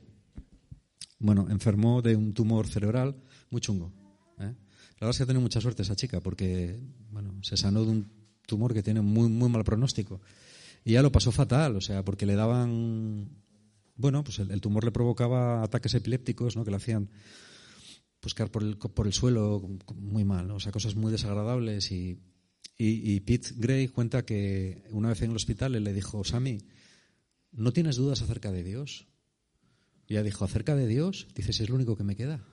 bueno, 1.19 1.49
enfermó 1.51 2.03
de 2.03 2.15
un 2.15 2.35
tumor 2.35 2.69
cerebral 2.69 3.17
muy 3.51 3.61
chungo. 3.61 3.93
¿eh? 4.39 4.45
La 4.45 5.07
verdad 5.07 5.11
es 5.11 5.17
que 5.17 5.23
ha 5.25 5.27
tenido 5.27 5.41
mucha 5.41 5.61
suerte 5.61 5.83
esa 5.83 5.97
chica 5.97 6.21
porque, 6.21 6.79
bueno, 7.11 7.35
se 7.43 7.57
sanó 7.57 7.85
de 7.85 7.91
un 7.91 8.13
tumor 8.47 8.73
que 8.73 8.83
tiene 8.83 9.01
muy, 9.01 9.29
muy 9.29 9.49
mal 9.49 9.65
pronóstico. 9.65 10.21
Y 10.85 10.93
ya 10.93 11.03
lo 11.03 11.13
pasó 11.13 11.33
fatal, 11.33 11.77
o 11.77 11.81
sea, 11.81 12.05
porque 12.05 12.27
le 12.27 12.35
daban. 12.35 13.29
Bueno, 13.97 14.23
pues 14.23 14.39
el, 14.39 14.61
tumor 14.61 14.85
le 14.85 14.93
provocaba 14.93 15.63
ataques 15.63 15.95
epilépticos, 15.95 16.57
¿no? 16.57 16.65
Que 16.65 16.71
le 16.71 16.77
hacían 16.77 17.11
buscar 18.23 18.51
por 18.51 18.63
el, 18.63 18.77
por 18.77 19.07
el 19.07 19.13
suelo 19.13 19.63
muy 19.95 20.25
mal, 20.25 20.51
o 20.51 20.61
sea, 20.61 20.73
cosas 20.73 20.95
muy 20.95 21.11
desagradables. 21.11 21.91
Y, 21.91 22.21
y, 22.77 23.21
Pete 23.21 23.51
Gray 23.57 23.89
cuenta 23.89 24.25
que 24.25 24.85
una 24.91 25.09
vez 25.09 25.23
en 25.23 25.31
el 25.31 25.37
hospital 25.37 25.73
le 25.73 25.93
dijo, 25.93 26.23
Sammy, 26.23 26.59
¿no 27.51 27.73
tienes 27.73 27.97
dudas 27.97 28.23
acerca 28.23 28.53
de 28.53 28.63
Dios? 28.63 29.09
Y 30.07 30.15
ella 30.15 30.23
dijo, 30.23 30.45
¿acerca 30.45 30.77
de 30.77 30.87
Dios? 30.87 31.27
Dice, 31.35 31.53
si 31.53 31.65
es 31.65 31.69
lo 31.69 31.75
único 31.75 31.97
que 31.97 32.05
me 32.05 32.17
queda. 32.17 32.47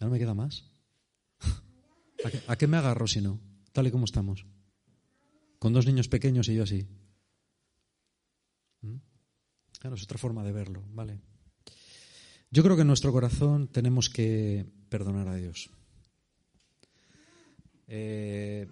Ya 0.00 0.06
no 0.06 0.10
me 0.10 0.18
queda 0.18 0.34
más. 0.34 0.64
¿A 2.24 2.30
qué, 2.30 2.40
¿A 2.46 2.56
qué 2.56 2.66
me 2.66 2.78
agarro 2.78 3.06
si 3.06 3.20
no? 3.20 3.38
Tal 3.72 3.86
y 3.86 3.90
como 3.90 4.06
estamos 4.06 4.46
con 5.58 5.72
dos 5.72 5.86
niños 5.86 6.08
pequeños 6.08 6.48
y 6.48 6.54
yo 6.54 6.62
así. 6.62 6.86
¿Mm? 8.82 8.96
Claro, 9.80 9.96
es 9.96 10.02
otra 10.02 10.18
forma 10.18 10.44
de 10.44 10.52
verlo, 10.52 10.82
¿vale? 10.92 11.20
Yo 12.50 12.62
creo 12.62 12.76
que 12.76 12.82
en 12.82 12.88
nuestro 12.88 13.12
corazón 13.12 13.68
tenemos 13.68 14.08
que 14.08 14.66
perdonar 14.88 15.28
a 15.28 15.34
Dios. 15.34 15.70
Eh, 17.88 18.66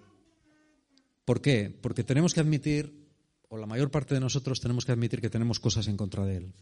¿Por 1.25 1.41
qué? 1.41 1.69
Porque 1.81 2.03
tenemos 2.03 2.33
que 2.33 2.39
admitir, 2.39 3.07
o 3.49 3.57
la 3.57 3.67
mayor 3.67 3.91
parte 3.91 4.15
de 4.15 4.21
nosotros 4.21 4.59
tenemos 4.59 4.85
que 4.85 4.93
admitir 4.93 5.21
que 5.21 5.29
tenemos 5.29 5.59
cosas 5.59 5.87
en 5.87 5.97
contra 5.97 6.25
de 6.25 6.37
Él. 6.37 6.53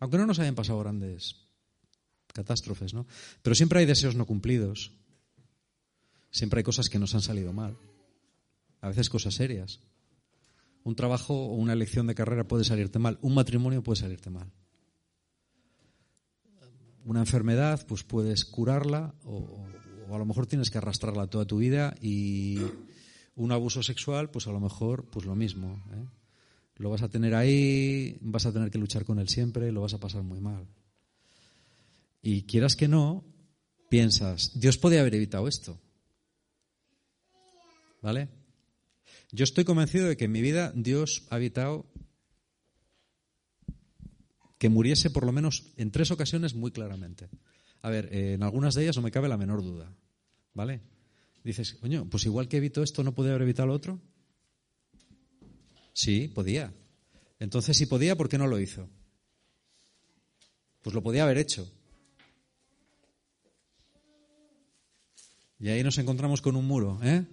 Aunque 0.00 0.18
no 0.18 0.26
nos 0.26 0.38
hayan 0.38 0.54
pasado 0.54 0.80
grandes 0.80 1.36
catástrofes, 2.32 2.92
¿no? 2.92 3.06
Pero 3.42 3.54
siempre 3.54 3.78
hay 3.78 3.86
deseos 3.86 4.16
no 4.16 4.26
cumplidos. 4.26 4.92
Siempre 6.30 6.58
hay 6.58 6.64
cosas 6.64 6.90
que 6.90 6.98
nos 6.98 7.14
han 7.14 7.22
salido 7.22 7.52
mal. 7.52 7.78
A 8.84 8.88
veces 8.88 9.08
cosas 9.08 9.32
serias. 9.32 9.80
Un 10.82 10.94
trabajo 10.94 11.46
o 11.46 11.54
una 11.54 11.72
elección 11.72 12.06
de 12.06 12.14
carrera 12.14 12.46
puede 12.46 12.64
salirte 12.64 12.98
mal. 12.98 13.18
Un 13.22 13.32
matrimonio 13.32 13.82
puede 13.82 13.98
salirte 13.98 14.28
mal. 14.28 14.52
Una 17.06 17.20
enfermedad, 17.20 17.86
pues 17.86 18.04
puedes 18.04 18.44
curarla 18.44 19.14
o, 19.24 19.64
a 20.12 20.18
lo 20.18 20.26
mejor 20.26 20.46
tienes 20.46 20.70
que 20.70 20.76
arrastrarla 20.76 21.28
toda 21.28 21.46
tu 21.46 21.56
vida 21.56 21.94
y 21.98 22.58
un 23.36 23.52
abuso 23.52 23.82
sexual, 23.82 24.30
pues 24.30 24.48
a 24.48 24.52
lo 24.52 24.60
mejor, 24.60 25.06
pues 25.06 25.24
lo 25.24 25.34
mismo. 25.34 25.82
¿eh? 25.94 26.04
Lo 26.76 26.90
vas 26.90 27.00
a 27.00 27.08
tener 27.08 27.34
ahí, 27.34 28.18
vas 28.20 28.44
a 28.44 28.52
tener 28.52 28.70
que 28.70 28.76
luchar 28.76 29.06
con 29.06 29.18
él 29.18 29.30
siempre, 29.30 29.72
lo 29.72 29.80
vas 29.80 29.94
a 29.94 29.98
pasar 30.00 30.22
muy 30.24 30.40
mal. 30.40 30.66
Y 32.20 32.42
quieras 32.42 32.76
que 32.76 32.88
no, 32.88 33.24
piensas, 33.88 34.60
Dios 34.60 34.76
podía 34.76 35.00
haber 35.00 35.14
evitado 35.14 35.48
esto. 35.48 35.80
¿Vale? 38.02 38.43
Yo 39.34 39.42
estoy 39.42 39.64
convencido 39.64 40.06
de 40.06 40.16
que 40.16 40.26
en 40.26 40.32
mi 40.32 40.40
vida 40.42 40.72
Dios 40.76 41.26
ha 41.28 41.38
evitado 41.38 41.86
que 44.58 44.68
muriese 44.68 45.10
por 45.10 45.26
lo 45.26 45.32
menos 45.32 45.72
en 45.76 45.90
tres 45.90 46.12
ocasiones 46.12 46.54
muy 46.54 46.70
claramente. 46.70 47.28
A 47.82 47.90
ver, 47.90 48.08
eh, 48.12 48.34
en 48.34 48.44
algunas 48.44 48.76
de 48.76 48.84
ellas 48.84 48.94
no 48.94 49.02
me 49.02 49.10
cabe 49.10 49.28
la 49.28 49.36
menor 49.36 49.60
duda. 49.60 49.92
¿Vale? 50.52 50.82
Dices, 51.42 51.74
coño, 51.74 52.08
pues 52.08 52.24
igual 52.26 52.46
que 52.46 52.58
evitó 52.58 52.84
esto, 52.84 53.02
¿no 53.02 53.12
podía 53.12 53.32
haber 53.32 53.42
evitado 53.42 53.66
lo 53.66 53.74
otro? 53.74 54.00
Sí, 55.92 56.28
podía. 56.28 56.72
Entonces, 57.40 57.76
si 57.76 57.86
podía, 57.86 58.16
¿por 58.16 58.28
qué 58.28 58.38
no 58.38 58.46
lo 58.46 58.60
hizo? 58.60 58.88
Pues 60.80 60.94
lo 60.94 61.02
podía 61.02 61.24
haber 61.24 61.38
hecho. 61.38 61.68
Y 65.58 65.70
ahí 65.70 65.82
nos 65.82 65.98
encontramos 65.98 66.40
con 66.40 66.54
un 66.54 66.68
muro, 66.68 67.00
¿eh? 67.02 67.24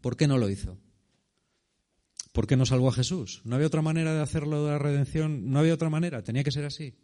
¿Por 0.00 0.16
qué 0.16 0.26
no 0.26 0.38
lo 0.38 0.48
hizo? 0.48 0.78
¿Por 2.34 2.48
qué 2.48 2.56
no 2.56 2.66
salvó 2.66 2.88
a 2.88 2.92
Jesús? 2.92 3.42
¿No 3.44 3.54
había 3.54 3.68
otra 3.68 3.80
manera 3.80 4.12
de 4.12 4.20
hacerlo 4.20 4.64
de 4.64 4.72
la 4.72 4.78
redención? 4.80 5.52
¿No 5.52 5.60
había 5.60 5.72
otra 5.72 5.88
manera? 5.88 6.24
Tenía 6.24 6.42
que 6.42 6.50
ser 6.50 6.64
así, 6.64 6.96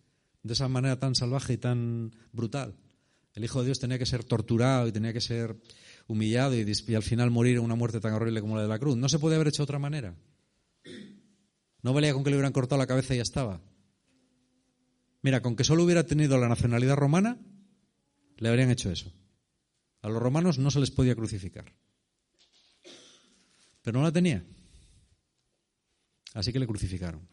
de 0.43 0.55
esa 0.55 0.67
manera 0.67 0.99
tan 0.99 1.15
salvaje 1.15 1.53
y 1.53 1.57
tan 1.57 2.11
brutal. 2.33 2.75
El 3.35 3.45
Hijo 3.45 3.61
de 3.61 3.67
Dios 3.67 3.79
tenía 3.79 3.97
que 3.97 4.07
ser 4.07 4.25
torturado 4.25 4.89
y 4.89 4.93
tenía 4.93 5.13
que 5.13 5.21
ser 5.21 5.57
humillado 6.09 6.57
y, 6.57 6.95
al 6.97 7.03
final 7.05 7.31
morir 7.31 7.59
en 7.59 7.63
una 7.63 7.77
muerte 7.77 8.01
tan 8.01 8.13
horrible 8.13 8.41
como 8.41 8.57
la 8.57 8.63
de 8.63 8.69
la 8.69 8.81
cruz. 8.81 8.97
No 8.97 9.09
se 9.09 9.21
puede 9.21 9.37
haber 9.37 9.47
hecho 9.47 9.63
de 9.63 9.65
otra 9.65 9.79
manera. 9.79 10.17
No 11.83 11.93
valía 11.93 12.13
con 12.13 12.25
que 12.25 12.31
le 12.31 12.37
hubieran 12.37 12.53
cortado 12.53 12.81
la 12.81 12.89
cabeza 12.89 13.15
y 13.15 13.19
ya 13.19 13.23
estaba. 13.23 13.63
Mira, 15.23 15.43
con 15.43 15.55
que 15.55 15.63
solo 15.63 15.85
hubiera 15.85 16.05
tenido 16.07 16.39
la 16.39 16.49
nacionalidad 16.49 16.97
romana, 16.97 17.39
le 18.37 18.49
habrían 18.49 18.73
hecho 18.73 18.91
eso. 18.91 19.13
A 20.03 20.09
los 20.09 20.21
romanos 20.21 20.59
no 20.59 20.73
se 20.73 20.81
les 20.81 20.91
podía 20.91 21.15
crucificar. 21.15 21.73
Pero 23.83 24.01
no 24.01 24.05
la 24.05 24.11
tenía. 24.11 24.45
Así 26.35 26.53
que 26.53 26.59
le 26.59 26.67
crucificaron. 26.67 27.27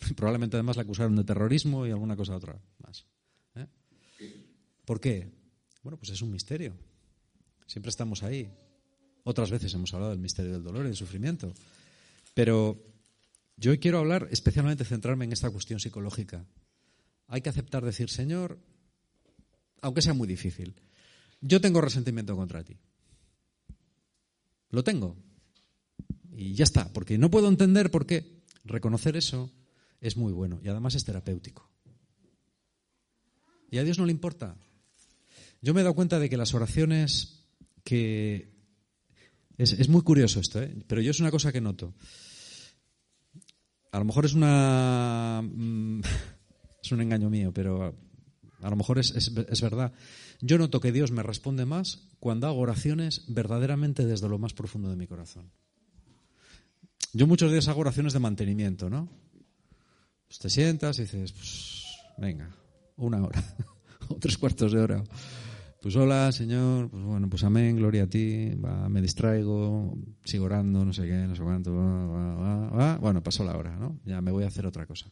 Probablemente 0.16 0.56
además 0.56 0.76
la 0.76 0.82
acusaron 0.82 1.16
de 1.16 1.24
terrorismo 1.24 1.86
y 1.86 1.90
alguna 1.90 2.16
cosa 2.16 2.36
otra 2.36 2.60
más. 2.78 3.06
¿eh? 3.56 3.66
¿Por 4.84 5.00
qué? 5.00 5.30
Bueno, 5.82 5.98
pues 5.98 6.10
es 6.10 6.22
un 6.22 6.30
misterio. 6.30 6.74
Siempre 7.66 7.90
estamos 7.90 8.22
ahí. 8.22 8.50
Otras 9.24 9.50
veces 9.50 9.72
hemos 9.74 9.92
hablado 9.94 10.10
del 10.10 10.20
misterio 10.20 10.52
del 10.52 10.62
dolor 10.62 10.84
y 10.84 10.88
del 10.88 10.96
sufrimiento. 10.96 11.52
Pero 12.34 12.82
yo 13.56 13.78
quiero 13.78 13.98
hablar, 13.98 14.28
especialmente 14.30 14.84
centrarme 14.84 15.24
en 15.24 15.32
esta 15.32 15.50
cuestión 15.50 15.80
psicológica. 15.80 16.44
Hay 17.28 17.40
que 17.40 17.48
aceptar 17.48 17.84
decir, 17.84 18.10
Señor, 18.10 18.58
aunque 19.80 20.02
sea 20.02 20.14
muy 20.14 20.26
difícil, 20.26 20.74
yo 21.40 21.60
tengo 21.60 21.80
resentimiento 21.80 22.36
contra 22.36 22.64
ti. 22.64 22.78
Lo 24.70 24.82
tengo. 24.82 25.16
Y 26.34 26.54
ya 26.54 26.64
está, 26.64 26.92
porque 26.92 27.18
no 27.18 27.30
puedo 27.30 27.48
entender 27.48 27.90
por 27.90 28.06
qué. 28.06 28.42
Reconocer 28.64 29.16
eso 29.16 29.50
es 30.00 30.16
muy 30.16 30.32
bueno 30.32 30.60
y 30.62 30.68
además 30.68 30.94
es 30.94 31.04
terapéutico. 31.04 31.68
Y 33.70 33.78
a 33.78 33.84
Dios 33.84 33.98
no 33.98 34.06
le 34.06 34.12
importa. 34.12 34.56
Yo 35.60 35.74
me 35.74 35.80
he 35.80 35.84
dado 35.84 35.94
cuenta 35.94 36.18
de 36.18 36.28
que 36.28 36.36
las 36.36 36.54
oraciones 36.54 37.46
que 37.84 38.52
es, 39.56 39.88
muy 39.88 40.02
curioso 40.02 40.40
esto, 40.40 40.62
¿eh? 40.62 40.74
pero 40.86 41.00
yo 41.00 41.10
es 41.10 41.20
una 41.20 41.30
cosa 41.30 41.52
que 41.52 41.60
noto. 41.60 41.94
A 43.90 43.98
lo 43.98 44.04
mejor 44.04 44.24
es 44.24 44.34
una 44.34 45.42
mm, 45.42 46.00
es 46.82 46.92
un 46.92 47.00
engaño 47.00 47.30
mío, 47.30 47.52
pero 47.52 47.94
a, 48.60 48.70
lo 48.70 48.76
mejor 48.76 48.98
es, 48.98 49.10
es, 49.12 49.60
verdad. 49.60 49.92
Yo 50.40 50.58
noto 50.58 50.80
que 50.80 50.92
Dios 50.92 51.12
me 51.12 51.22
responde 51.22 51.64
más 51.64 52.08
cuando 52.18 52.46
hago 52.46 52.58
oraciones 52.58 53.24
verdaderamente 53.28 54.06
desde 54.06 54.28
lo 54.28 54.38
más 54.38 54.54
profundo 54.54 54.90
de 54.90 54.96
mi 54.96 55.06
corazón. 55.06 55.50
Yo 57.12 57.26
muchos 57.26 57.50
días 57.50 57.68
hago 57.68 57.80
oraciones 57.80 58.12
de 58.12 58.18
mantenimiento, 58.18 58.88
¿no? 58.88 59.08
Pues 60.26 60.38
te 60.38 60.48
sientas 60.48 60.98
y 60.98 61.02
dices, 61.02 61.32
pues 61.32 61.84
venga, 62.18 62.54
una 62.96 63.22
hora 63.22 63.42
o 64.08 64.16
tres 64.16 64.38
cuartos 64.38 64.72
de 64.72 64.80
hora 64.80 65.04
pues 65.82 65.96
hola, 65.96 66.30
Señor, 66.30 66.88
pues 66.90 67.02
bueno, 67.02 67.28
pues 67.28 67.42
amén, 67.42 67.74
gloria 67.74 68.04
a 68.04 68.06
ti, 68.06 68.52
me 68.88 69.02
distraigo, 69.02 69.98
sigo 70.24 70.44
orando, 70.44 70.84
no 70.84 70.92
sé 70.92 71.02
qué, 71.02 71.26
no 71.26 71.34
sé 71.34 71.42
cuánto, 71.42 71.72
bueno, 71.72 73.22
pasó 73.24 73.42
la 73.42 73.56
hora, 73.56 73.74
¿no? 73.76 73.98
Ya 74.04 74.20
me 74.20 74.30
voy 74.30 74.44
a 74.44 74.46
hacer 74.46 74.64
otra 74.64 74.86
cosa. 74.86 75.10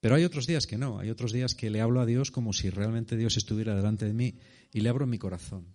Pero 0.00 0.14
hay 0.14 0.22
otros 0.22 0.46
días 0.46 0.68
que 0.68 0.78
no, 0.78 1.00
hay 1.00 1.10
otros 1.10 1.32
días 1.32 1.56
que 1.56 1.68
le 1.68 1.80
hablo 1.80 2.00
a 2.00 2.06
Dios 2.06 2.30
como 2.30 2.52
si 2.52 2.70
realmente 2.70 3.16
Dios 3.16 3.36
estuviera 3.36 3.74
delante 3.74 4.06
de 4.06 4.14
mí 4.14 4.36
y 4.72 4.82
le 4.82 4.88
abro 4.88 5.04
mi 5.08 5.18
corazón. 5.18 5.66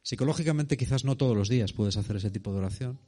Psicológicamente 0.00 0.78
quizás 0.78 1.04
no 1.04 1.18
todos 1.18 1.36
los 1.36 1.50
días 1.50 1.74
puedes 1.74 1.98
hacer 1.98 2.16
ese 2.16 2.30
tipo 2.30 2.50
de 2.52 2.60
oración, 2.60 2.98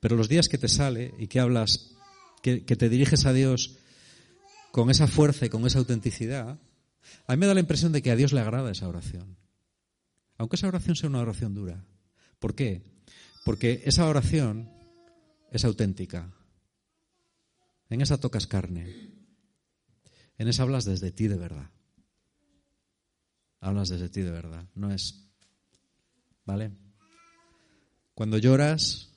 pero 0.00 0.16
los 0.16 0.28
días 0.28 0.48
que 0.48 0.58
te 0.58 0.68
sale 0.68 1.14
y 1.18 1.26
que 1.26 1.40
hablas, 1.40 1.94
que, 2.42 2.64
que 2.64 2.76
te 2.76 2.88
diriges 2.88 3.26
a 3.26 3.32
Dios 3.32 3.78
con 4.72 4.90
esa 4.90 5.06
fuerza 5.06 5.46
y 5.46 5.48
con 5.48 5.66
esa 5.66 5.78
autenticidad, 5.78 6.58
a 7.26 7.32
mí 7.32 7.40
me 7.40 7.46
da 7.46 7.54
la 7.54 7.60
impresión 7.60 7.92
de 7.92 8.02
que 8.02 8.10
a 8.10 8.16
Dios 8.16 8.32
le 8.32 8.40
agrada 8.40 8.70
esa 8.70 8.88
oración. 8.88 9.36
Aunque 10.36 10.56
esa 10.56 10.68
oración 10.68 10.96
sea 10.96 11.08
una 11.08 11.20
oración 11.20 11.54
dura. 11.54 11.84
¿Por 12.38 12.54
qué? 12.54 12.82
Porque 13.44 13.82
esa 13.84 14.06
oración 14.06 14.70
es 15.50 15.64
auténtica. 15.64 16.32
En 17.90 18.00
esa 18.00 18.18
tocas 18.18 18.46
carne. 18.46 19.10
En 20.36 20.48
esa 20.48 20.62
hablas 20.62 20.84
desde 20.84 21.10
ti 21.10 21.26
de 21.26 21.36
verdad. 21.36 21.70
Hablas 23.60 23.88
desde 23.88 24.08
ti 24.08 24.20
de 24.20 24.30
verdad. 24.30 24.68
No 24.74 24.92
es. 24.92 25.28
¿Vale? 26.44 26.70
Cuando 28.14 28.38
lloras, 28.38 29.07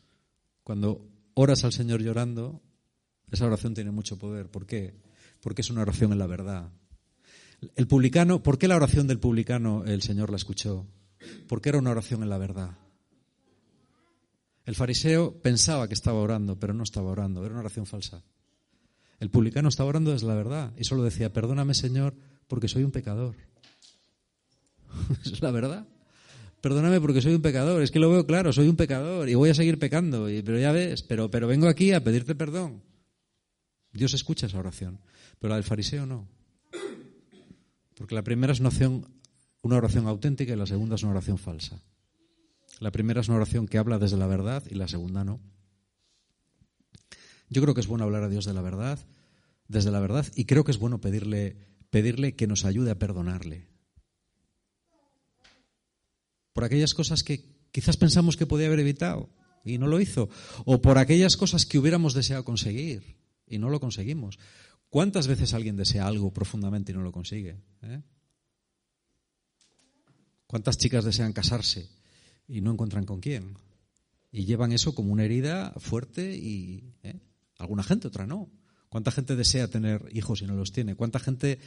cuando 0.72 1.06
oras 1.34 1.66
al 1.66 1.74
Señor 1.74 2.02
llorando, 2.02 2.62
esa 3.30 3.46
oración 3.46 3.74
tiene 3.74 3.92
mucho 3.92 4.18
poder. 4.18 4.50
¿Por 4.50 4.66
qué? 4.66 4.96
Porque 5.42 5.64
es 5.64 5.70
una 5.70 5.82
oración 5.82 6.14
en 6.14 6.18
la 6.18 6.28
verdad. 6.28 6.72
El 7.76 7.88
publicano, 7.88 8.42
¿por 8.42 8.58
qué 8.58 8.70
la 8.70 8.78
oración 8.78 9.06
del 9.06 9.20
publicano 9.20 9.84
el 9.86 10.02
Señor 10.02 10.30
la 10.30 10.38
escuchó? 10.38 10.88
Porque 11.50 11.68
era 11.68 11.78
una 11.78 11.92
oración 11.92 12.24
en 12.24 12.30
la 12.30 12.38
verdad. 12.38 12.78
El 14.64 14.76
fariseo 14.76 15.42
pensaba 15.42 15.90
que 15.90 15.94
estaba 15.94 16.22
orando, 16.22 16.58
pero 16.58 16.74
no 16.74 16.84
estaba 16.84 17.10
orando, 17.10 17.44
era 17.44 17.52
una 17.52 17.64
oración 17.64 17.86
falsa. 17.86 18.24
El 19.20 19.30
publicano 19.30 19.68
estaba 19.68 19.90
orando 19.90 20.14
desde 20.14 20.28
la 20.28 20.36
verdad 20.36 20.72
y 20.78 20.86
solo 20.86 21.04
decía, 21.04 21.34
perdóname 21.34 21.74
Señor, 21.74 22.16
porque 22.48 22.70
soy 22.70 22.86
un 22.86 22.92
pecador. 22.92 23.36
es 25.26 25.42
la 25.42 25.52
verdad. 25.52 25.86
Perdóname 26.62 27.02
porque 27.02 27.22
soy 27.22 27.34
un 27.34 27.42
pecador, 27.42 27.82
es 27.82 27.90
que 27.90 28.00
lo 28.00 28.12
veo 28.12 28.28
claro, 28.28 28.54
soy 28.54 28.68
un 28.68 28.76
pecador 28.76 29.28
y 29.28 29.34
voy 29.34 29.50
a 29.50 29.56
seguir 29.56 29.80
pecando, 29.80 30.28
pero 30.46 30.60
ya 30.60 30.72
ves, 30.72 31.02
pero, 31.02 31.32
pero 31.32 31.48
vengo 31.48 31.68
aquí 31.68 31.92
a 31.92 32.04
pedirte 32.04 32.36
perdón. 32.36 32.84
Dios 33.92 34.14
escucha 34.14 34.46
esa 34.46 34.60
oración, 34.60 35.00
pero 35.40 35.50
la 35.50 35.56
del 35.56 35.64
fariseo 35.64 36.06
no. 36.06 36.28
Porque 37.96 38.14
la 38.14 38.24
primera 38.24 38.54
es 38.54 38.60
una 38.60 38.70
oración, 38.70 39.08
una 39.64 39.78
oración 39.78 40.08
auténtica 40.08 40.54
y 40.54 40.56
la 40.56 40.68
segunda 40.68 40.96
es 40.96 41.04
una 41.04 41.14
oración 41.14 41.40
falsa. 41.40 41.82
La 42.80 42.92
primera 42.92 43.22
es 43.22 43.28
una 43.28 43.38
oración 43.38 43.68
que 43.68 43.80
habla 43.80 43.98
desde 43.98 44.18
la 44.18 44.28
verdad 44.28 44.64
y 44.70 44.76
la 44.76 44.88
segunda 44.88 45.24
no. 45.24 45.40
Yo 47.50 47.62
creo 47.62 47.74
que 47.74 47.82
es 47.82 47.88
bueno 47.88 48.06
hablar 48.06 48.24
a 48.24 48.30
Dios 48.30 48.46
de 48.46 48.54
la 48.54 48.62
verdad, 48.62 49.00
desde 49.68 49.92
la 49.92 50.00
verdad, 50.00 50.26
y 50.36 50.46
creo 50.46 50.64
que 50.64 50.72
es 50.72 50.78
bueno 50.78 51.02
pedirle, 51.02 51.58
pedirle 51.90 52.36
que 52.36 52.48
nos 52.48 52.66
ayude 52.66 52.92
a 52.92 53.00
perdonarle. 53.00 53.71
Por 56.54 56.64
aquellas 56.64 56.94
cosas 56.94 57.24
que 57.24 57.44
quizás 57.72 57.98
pensamos 57.98 58.38
que 58.38 58.46
podía 58.46 58.68
haber 58.68 58.80
evitado 58.80 59.30
y 59.64 59.78
no 59.78 59.88
lo 59.88 60.00
hizo. 60.00 60.30
O 60.66 60.82
por 60.82 60.98
aquellas 60.98 61.38
cosas 61.38 61.66
que 61.66 61.80
hubiéramos 61.80 62.14
deseado 62.14 62.44
conseguir 62.44 63.18
y 63.48 63.58
no 63.58 63.70
lo 63.70 63.80
conseguimos. 63.80 64.40
¿Cuántas 64.90 65.28
veces 65.28 65.54
alguien 65.54 65.78
desea 65.78 66.08
algo 66.08 66.34
profundamente 66.34 66.92
y 66.92 66.96
no 66.96 67.02
lo 67.02 67.12
consigue? 67.12 67.58
Eh? 67.82 68.02
¿Cuántas 70.48 70.78
chicas 70.78 71.06
desean 71.06 71.32
casarse 71.32 71.90
y 72.48 72.60
no 72.60 72.72
encuentran 72.72 73.06
con 73.06 73.22
quién? 73.22 73.56
y 74.32 74.46
llevan 74.46 74.72
eso 74.72 74.96
como 74.96 75.12
una 75.12 75.26
herida 75.26 75.74
fuerte 75.78 76.36
y 76.36 76.94
¿eh? 77.04 77.20
alguna 77.58 77.84
gente, 77.84 78.08
otra 78.08 78.26
no. 78.26 78.50
¿Cuánta 78.92 79.10
gente 79.12 79.38
desea 79.38 79.70
tener 79.70 80.10
hijos 80.12 80.42
y 80.42 80.46
no 80.46 80.54
los 80.54 80.74
tiene? 80.74 80.96
¿Cuánta 80.96 81.18
gente 81.18 81.60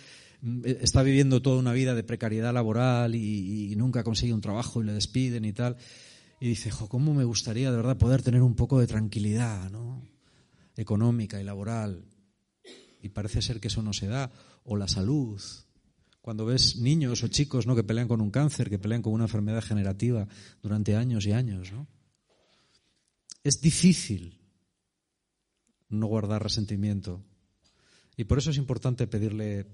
mm, 0.42 0.60
está 0.66 1.02
viviendo 1.02 1.40
toda 1.40 1.58
una 1.58 1.72
vida 1.72 1.94
de 1.94 2.04
precariedad 2.04 2.52
laboral 2.52 3.14
y, 3.14 3.72
nunca 3.76 4.04
consigue 4.04 4.34
un 4.34 4.42
trabajo 4.42 4.82
y 4.82 4.84
le 4.84 4.92
despiden 4.92 5.46
y 5.46 5.54
tal? 5.54 5.78
Y 6.38 6.48
dice, 6.48 6.70
jo, 6.70 6.86
¿cómo 6.86 7.14
me 7.14 7.24
gustaría 7.24 7.70
de 7.70 7.78
verdad 7.78 7.96
poder 7.96 8.20
tener 8.20 8.42
un 8.42 8.54
poco 8.54 8.78
de 8.78 8.86
tranquilidad. 8.86 9.72
Económica 10.76 11.40
y 11.40 11.44
laboral. 11.44 12.04
Y 13.00 13.08
parece 13.08 13.40
ser 13.40 13.58
que 13.58 13.68
eso 13.68 13.80
no 13.80 13.94
se 13.94 14.06
da. 14.06 14.30
O 14.64 14.76
la 14.76 14.86
salud. 14.86 15.40
Cuando 16.20 16.44
ves 16.44 16.76
niños 16.76 17.22
o 17.22 17.28
chicos, 17.28 17.66
¿no? 17.66 17.74
Que 17.74 17.84
pelean 17.84 18.06
con 18.06 18.20
un 18.20 18.30
cáncer, 18.30 18.68
que 18.68 18.78
pelean 18.78 19.00
con 19.00 19.14
una 19.14 19.24
enfermedad 19.24 19.64
generativa 19.64 20.28
durante 20.62 20.94
años 20.94 21.24
y 21.24 21.32
años, 21.32 21.72
¿no? 21.72 21.86
Es 23.42 23.62
difícil 23.62 24.43
no 25.88 26.06
guardar 26.06 26.42
resentimiento. 26.42 27.22
Y 28.16 28.24
por 28.24 28.38
eso 28.38 28.50
es 28.50 28.56
importante 28.56 29.06
pedirle, 29.06 29.66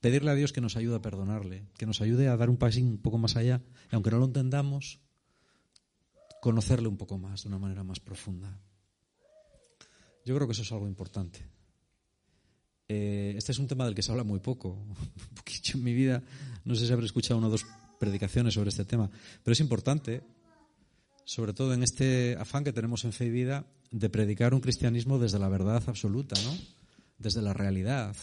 pedirle 0.00 0.30
a 0.30 0.34
Dios 0.34 0.52
que 0.52 0.60
nos 0.60 0.76
ayude 0.76 0.96
a 0.96 1.02
perdonarle, 1.02 1.66
que 1.76 1.86
nos 1.86 2.00
ayude 2.00 2.28
a 2.28 2.36
dar 2.36 2.50
un 2.50 2.56
paso 2.56 2.80
un 2.80 2.98
poco 2.98 3.18
más 3.18 3.36
allá, 3.36 3.62
y 3.90 3.94
aunque 3.94 4.10
no 4.10 4.18
lo 4.18 4.26
entendamos, 4.26 5.00
conocerle 6.40 6.88
un 6.88 6.96
poco 6.96 7.18
más, 7.18 7.42
de 7.42 7.48
una 7.48 7.58
manera 7.58 7.82
más 7.82 8.00
profunda. 8.00 8.60
Yo 10.24 10.34
creo 10.34 10.46
que 10.46 10.52
eso 10.52 10.62
es 10.62 10.72
algo 10.72 10.88
importante. 10.88 11.40
Eh, 12.88 13.34
este 13.36 13.52
es 13.52 13.58
un 13.58 13.66
tema 13.66 13.84
del 13.84 13.94
que 13.94 14.02
se 14.02 14.12
habla 14.12 14.24
muy 14.24 14.40
poco. 14.40 14.70
Un 14.86 15.80
en 15.80 15.82
mi 15.82 15.94
vida, 15.94 16.22
no 16.64 16.74
sé 16.74 16.86
si 16.86 16.92
habré 16.92 17.06
escuchado 17.06 17.38
una 17.38 17.48
o 17.48 17.50
dos 17.50 17.66
predicaciones 17.98 18.54
sobre 18.54 18.68
este 18.70 18.84
tema, 18.84 19.10
pero 19.42 19.52
es 19.52 19.60
importante 19.60 20.22
sobre 21.26 21.52
todo 21.52 21.74
en 21.74 21.82
este 21.82 22.36
afán 22.38 22.62
que 22.62 22.72
tenemos 22.72 23.04
en 23.04 23.12
Fe 23.12 23.26
y 23.26 23.30
Vida 23.30 23.66
de 23.90 24.08
predicar 24.08 24.54
un 24.54 24.60
cristianismo 24.60 25.18
desde 25.18 25.40
la 25.40 25.48
verdad 25.48 25.82
absoluta, 25.88 26.40
¿no? 26.42 26.56
Desde 27.18 27.42
la 27.42 27.52
realidad. 27.52 28.16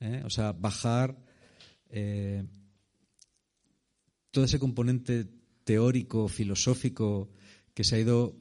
¿eh? 0.00 0.22
O 0.24 0.28
sea, 0.28 0.52
bajar 0.52 1.16
eh, 1.88 2.44
todo 4.30 4.44
ese 4.44 4.58
componente 4.58 5.26
teórico, 5.64 6.28
filosófico 6.28 7.30
que 7.72 7.84
se 7.84 7.96
ha 7.96 8.00
ido 8.00 8.36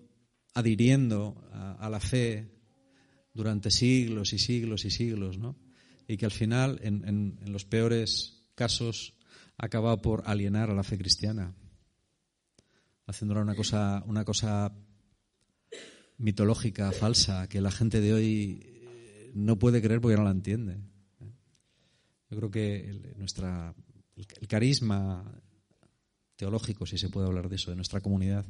adhiriendo 0.54 1.42
a, 1.54 1.90
la 1.90 2.02
fe 2.02 2.52
durante 3.34 3.72
siglos 3.72 4.34
y 4.34 4.40
siglos 4.40 4.84
y 4.84 4.92
siglos, 4.92 5.38
¿no? 5.38 5.56
Y 6.06 6.18
que 6.18 6.26
al 6.26 6.32
final, 6.32 6.80
en, 6.84 7.06
en 7.06 7.52
los 7.52 7.64
peores 7.64 8.44
casos, 8.56 9.14
ha 9.58 9.66
acabado 9.68 10.02
por 10.02 10.24
alienar 10.26 10.70
a 10.70 10.76
la 10.76 10.84
fe 10.84 10.98
cristiana 10.98 11.56
haciéndola 13.08 13.42
una 13.42 13.56
cosa, 13.56 14.04
una 14.08 14.26
cosa 14.26 14.74
mitológica, 16.18 16.92
falsa, 16.92 17.48
que 17.48 17.62
la 17.62 17.72
gente 17.72 18.02
de 18.02 18.14
hoy 18.14 18.60
eh, 18.64 19.32
no 19.36 19.60
puede 19.60 19.82
creer 19.82 20.02
porque 20.02 20.18
no 20.18 20.24
la 20.24 20.32
entiende. 20.32 20.80
Yo 22.30 22.38
creo 22.38 22.52
que 22.52 22.90
el, 22.90 23.14
nuestra, 23.18 23.74
el 24.16 24.48
carisma 24.48 25.24
teológico, 26.36 26.86
si 26.86 26.98
se 26.98 27.10
puede 27.10 27.28
hablar 27.28 27.50
de 27.50 27.56
eso, 27.56 27.70
de 27.70 27.76
nuestra 27.76 28.02
comunidad, 28.02 28.46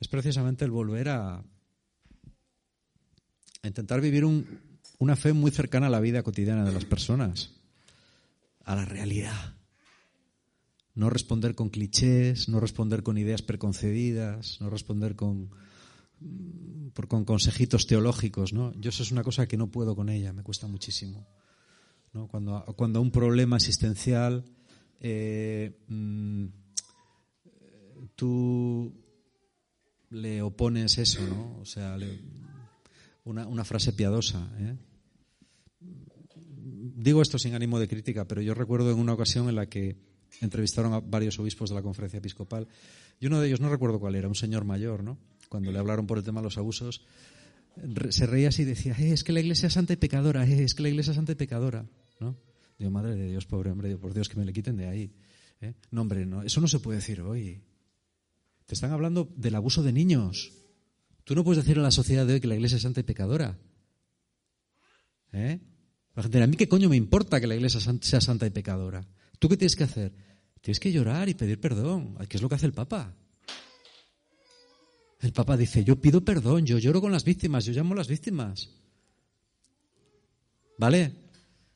es 0.00 0.08
precisamente 0.08 0.64
el 0.64 0.70
volver 0.70 1.10
a, 1.10 1.36
a 1.36 1.44
intentar 3.66 4.00
vivir 4.00 4.24
un, 4.24 4.78
una 4.98 5.16
fe 5.16 5.32
muy 5.32 5.50
cercana 5.50 5.86
a 5.86 5.90
la 5.90 6.00
vida 6.00 6.22
cotidiana 6.22 6.64
de 6.64 6.72
las 6.72 6.84
personas, 6.84 7.52
a 8.64 8.74
la 8.74 8.84
realidad 8.84 9.53
no 10.94 11.10
responder 11.10 11.54
con 11.54 11.70
clichés, 11.70 12.48
no 12.48 12.60
responder 12.60 13.02
con 13.02 13.18
ideas 13.18 13.42
preconcebidas, 13.42 14.60
no 14.60 14.70
responder 14.70 15.16
con, 15.16 15.50
por, 16.92 17.08
con 17.08 17.24
consejitos 17.24 17.86
teológicos, 17.86 18.52
¿no? 18.52 18.72
Yo 18.74 18.90
eso 18.90 19.02
es 19.02 19.10
una 19.10 19.24
cosa 19.24 19.46
que 19.46 19.56
no 19.56 19.70
puedo 19.70 19.96
con 19.96 20.08
ella, 20.08 20.32
me 20.32 20.42
cuesta 20.42 20.66
muchísimo. 20.66 21.26
¿no? 22.12 22.28
Cuando, 22.28 22.64
cuando 22.76 23.00
un 23.00 23.10
problema 23.10 23.56
existencial 23.56 24.44
eh, 25.00 25.76
mm, 25.88 26.46
tú 28.14 28.94
le 30.10 30.42
opones 30.42 30.96
eso, 30.98 31.20
¿no? 31.26 31.58
O 31.60 31.64
sea, 31.64 31.98
una, 33.24 33.48
una, 33.48 33.64
frase 33.64 33.92
piadosa. 33.92 34.48
¿eh? 34.58 34.76
Digo 35.80 37.20
esto 37.20 37.38
sin 37.38 37.54
ánimo 37.54 37.80
de 37.80 37.88
crítica, 37.88 38.26
pero 38.26 38.40
yo 38.40 38.54
recuerdo 38.54 38.92
en 38.92 38.98
una 38.98 39.14
ocasión 39.14 39.48
en 39.48 39.56
la 39.56 39.66
que 39.66 40.13
entrevistaron 40.40 40.92
a 40.92 41.00
varios 41.00 41.38
obispos 41.38 41.70
de 41.70 41.76
la 41.76 41.82
conferencia 41.82 42.18
episcopal 42.18 42.66
y 43.20 43.26
uno 43.26 43.40
de 43.40 43.48
ellos, 43.48 43.60
no 43.60 43.68
recuerdo 43.68 44.00
cuál 44.00 44.14
era, 44.14 44.28
un 44.28 44.34
señor 44.34 44.64
mayor, 44.64 45.02
¿no? 45.02 45.18
Cuando 45.48 45.70
le 45.70 45.78
hablaron 45.78 46.06
por 46.06 46.18
el 46.18 46.24
tema 46.24 46.40
de 46.40 46.44
los 46.44 46.58
abusos, 46.58 47.02
se 48.10 48.26
reía 48.26 48.48
así 48.48 48.62
y 48.62 48.66
decía, 48.66 48.94
es 48.98 49.24
que 49.24 49.32
la 49.32 49.40
iglesia 49.40 49.68
es 49.68 49.72
santa 49.72 49.92
y 49.92 49.96
pecadora, 49.96 50.46
eh, 50.46 50.64
es 50.64 50.74
que 50.74 50.82
la 50.82 50.88
iglesia 50.88 51.10
es 51.10 51.16
santa 51.16 51.32
y 51.32 51.36
pecadora, 51.36 51.86
¿no? 52.20 52.36
Digo, 52.78 52.90
madre 52.90 53.14
de 53.14 53.28
Dios, 53.28 53.46
pobre 53.46 53.70
hombre, 53.70 53.96
por 53.96 54.14
Dios 54.14 54.28
que 54.28 54.36
me 54.36 54.44
le 54.44 54.52
quiten 54.52 54.76
de 54.76 54.88
ahí. 54.88 55.12
¿eh? 55.60 55.74
No, 55.90 56.02
hombre, 56.02 56.26
no, 56.26 56.42
eso 56.42 56.60
no 56.60 56.68
se 56.68 56.80
puede 56.80 56.98
decir 56.98 57.20
hoy. 57.20 57.62
Te 58.66 58.74
están 58.74 58.90
hablando 58.90 59.32
del 59.36 59.54
abuso 59.54 59.82
de 59.82 59.92
niños. 59.92 60.52
Tú 61.24 61.34
no 61.34 61.44
puedes 61.44 61.62
decir 61.62 61.76
en 61.76 61.84
la 61.84 61.90
sociedad 61.90 62.26
de 62.26 62.34
hoy 62.34 62.40
que 62.40 62.48
la 62.48 62.56
iglesia 62.56 62.76
es 62.76 62.82
santa 62.82 63.00
y 63.00 63.04
pecadora. 63.04 63.58
¿Eh? 65.32 65.60
La 66.14 66.22
gente, 66.22 66.42
a 66.42 66.46
mí 66.46 66.56
qué 66.56 66.68
coño 66.68 66.88
me 66.88 66.96
importa 66.96 67.40
que 67.40 67.46
la 67.46 67.54
iglesia 67.54 67.80
sea 67.80 68.20
santa 68.20 68.46
y 68.46 68.50
pecadora. 68.50 69.06
¿Tú 69.44 69.50
qué 69.50 69.58
tienes 69.58 69.76
que 69.76 69.84
hacer? 69.84 70.10
Tienes 70.62 70.80
que 70.80 70.90
llorar 70.90 71.28
y 71.28 71.34
pedir 71.34 71.60
perdón, 71.60 72.16
¿Qué 72.30 72.38
es 72.38 72.42
lo 72.42 72.48
que 72.48 72.54
hace 72.54 72.64
el 72.64 72.72
Papa. 72.72 73.14
El 75.20 75.34
Papa 75.34 75.54
dice, 75.54 75.84
yo 75.84 76.00
pido 76.00 76.24
perdón, 76.24 76.64
yo 76.64 76.78
lloro 76.78 77.02
con 77.02 77.12
las 77.12 77.24
víctimas, 77.24 77.66
yo 77.66 77.74
llamo 77.74 77.92
a 77.92 77.98
las 77.98 78.08
víctimas. 78.08 78.70
¿Vale? 80.78 81.12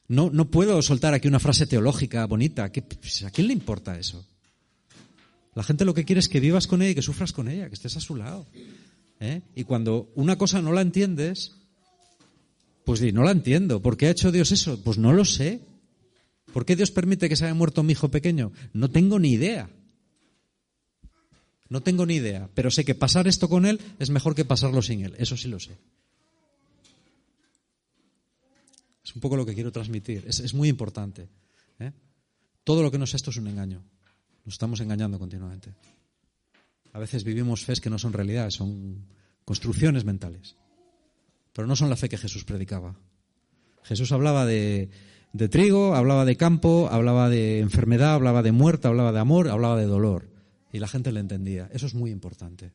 No, 0.08 0.30
no 0.30 0.50
puedo 0.50 0.80
soltar 0.80 1.12
aquí 1.12 1.28
una 1.28 1.40
frase 1.40 1.66
teológica 1.66 2.24
bonita. 2.24 2.72
Pues, 2.72 3.24
¿A 3.24 3.30
quién 3.30 3.48
le 3.48 3.52
importa 3.52 3.98
eso? 3.98 4.24
La 5.54 5.62
gente 5.62 5.84
lo 5.84 5.92
que 5.92 6.06
quiere 6.06 6.20
es 6.20 6.28
que 6.30 6.40
vivas 6.40 6.66
con 6.66 6.80
ella 6.80 6.92
y 6.92 6.94
que 6.94 7.02
sufras 7.02 7.34
con 7.34 7.48
ella, 7.48 7.68
que 7.68 7.74
estés 7.74 7.98
a 7.98 8.00
su 8.00 8.16
lado. 8.16 8.46
¿eh? 9.20 9.42
Y 9.54 9.64
cuando 9.64 10.10
una 10.14 10.38
cosa 10.38 10.62
no 10.62 10.72
la 10.72 10.80
entiendes, 10.80 11.52
pues 12.86 13.00
di, 13.00 13.12
no 13.12 13.24
la 13.24 13.32
entiendo. 13.32 13.82
¿Por 13.82 13.98
qué 13.98 14.06
ha 14.06 14.12
hecho 14.12 14.32
Dios 14.32 14.52
eso? 14.52 14.82
Pues 14.82 14.96
no 14.96 15.12
lo 15.12 15.26
sé. 15.26 15.67
¿Por 16.52 16.64
qué 16.64 16.76
Dios 16.76 16.90
permite 16.90 17.28
que 17.28 17.36
se 17.36 17.44
haya 17.44 17.54
muerto 17.54 17.82
mi 17.82 17.92
hijo 17.92 18.10
pequeño? 18.10 18.52
No 18.72 18.90
tengo 18.90 19.18
ni 19.18 19.32
idea. 19.32 19.70
No 21.68 21.82
tengo 21.82 22.06
ni 22.06 22.14
idea, 22.14 22.48
pero 22.54 22.70
sé 22.70 22.84
que 22.84 22.94
pasar 22.94 23.28
esto 23.28 23.48
con 23.48 23.66
él 23.66 23.80
es 23.98 24.08
mejor 24.08 24.34
que 24.34 24.44
pasarlo 24.44 24.80
sin 24.80 25.04
él. 25.04 25.14
Eso 25.18 25.36
sí 25.36 25.48
lo 25.48 25.60
sé. 25.60 25.76
Es 29.04 29.14
un 29.14 29.20
poco 29.20 29.36
lo 29.36 29.44
que 29.44 29.54
quiero 29.54 29.72
transmitir. 29.72 30.24
Es, 30.26 30.54
muy 30.54 30.68
importante. 30.68 31.28
¿eh? 31.78 31.92
Todo 32.64 32.82
lo 32.82 32.90
que 32.90 32.98
no 32.98 33.04
es 33.04 33.14
esto 33.14 33.30
es 33.30 33.36
un 33.36 33.48
engaño. 33.48 33.82
Nos 34.44 34.54
estamos 34.54 34.80
engañando 34.80 35.18
continuamente. 35.18 35.74
A 36.92 36.98
veces 36.98 37.24
vivimos 37.24 37.64
fes 37.64 37.80
que 37.80 37.90
no 37.90 37.98
son 37.98 38.12
realidades, 38.12 38.54
son 38.54 39.06
construcciones 39.44 40.04
mentales. 40.04 40.56
Pero 41.52 41.66
no 41.66 41.76
son 41.76 41.90
la 41.90 41.96
fe 41.96 42.08
que 42.08 42.18
Jesús 42.18 42.44
predicaba. 42.44 42.96
Jesús 43.84 44.12
hablaba 44.12 44.46
de, 44.46 44.90
de 45.32 45.48
trigo, 45.48 45.94
hablaba 45.94 46.24
de 46.24 46.36
campo, 46.36 46.88
hablaba 46.90 47.28
de 47.28 47.60
enfermedad, 47.60 48.14
hablaba 48.14 48.42
de 48.42 48.52
muerte, 48.52 48.88
hablaba 48.88 49.12
de 49.12 49.20
amor, 49.20 49.48
hablaba 49.48 49.76
de 49.76 49.86
dolor. 49.86 50.30
Y 50.72 50.78
la 50.78 50.88
gente 50.88 51.12
le 51.12 51.20
entendía. 51.20 51.68
Eso 51.72 51.86
es 51.86 51.94
muy 51.94 52.10
importante. 52.10 52.72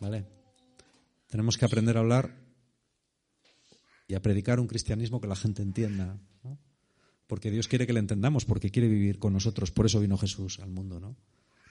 ¿Vale? 0.00 0.26
Tenemos 1.28 1.56
que 1.56 1.64
aprender 1.64 1.96
a 1.96 2.00
hablar 2.00 2.34
y 4.08 4.14
a 4.14 4.22
predicar 4.22 4.60
un 4.60 4.66
cristianismo 4.66 5.20
que 5.20 5.26
la 5.26 5.36
gente 5.36 5.62
entienda. 5.62 6.18
Porque 7.26 7.50
Dios 7.50 7.66
quiere 7.66 7.86
que 7.86 7.92
le 7.92 7.98
entendamos, 7.98 8.44
porque 8.44 8.70
quiere 8.70 8.88
vivir 8.88 9.18
con 9.18 9.32
nosotros. 9.32 9.72
Por 9.72 9.86
eso 9.86 10.00
vino 10.00 10.16
Jesús 10.16 10.60
al 10.60 10.70
mundo, 10.70 11.00
¿no? 11.00 11.16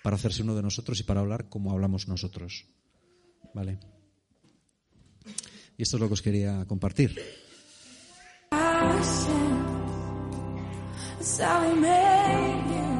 Para 0.04 0.17
hacerse 0.17 0.43
uno 0.43 0.56
de 0.56 0.62
nosotros 0.62 1.00
y 1.00 1.04
para 1.04 1.21
hablar 1.21 1.48
como 1.48 1.71
hablamos 1.71 2.08
nosotros. 2.08 2.67
¿Vale? 3.54 3.80
Y 5.78 5.84
esto 5.84 5.98
es 5.98 6.02
lo 6.02 6.08
que 6.08 6.13
os 6.13 6.21
quería 6.21 6.65
compartir. 6.65 7.15
That's 11.26 11.40
how 11.40 11.68
he 11.68 11.74
made 11.74 12.64
you. 12.70 12.92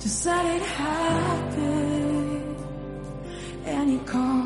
Just 0.00 0.26
let 0.26 0.44
it 0.46 0.62
happen. 0.62 2.56
And 3.66 3.90
he 3.90 3.98
calls 3.98 4.45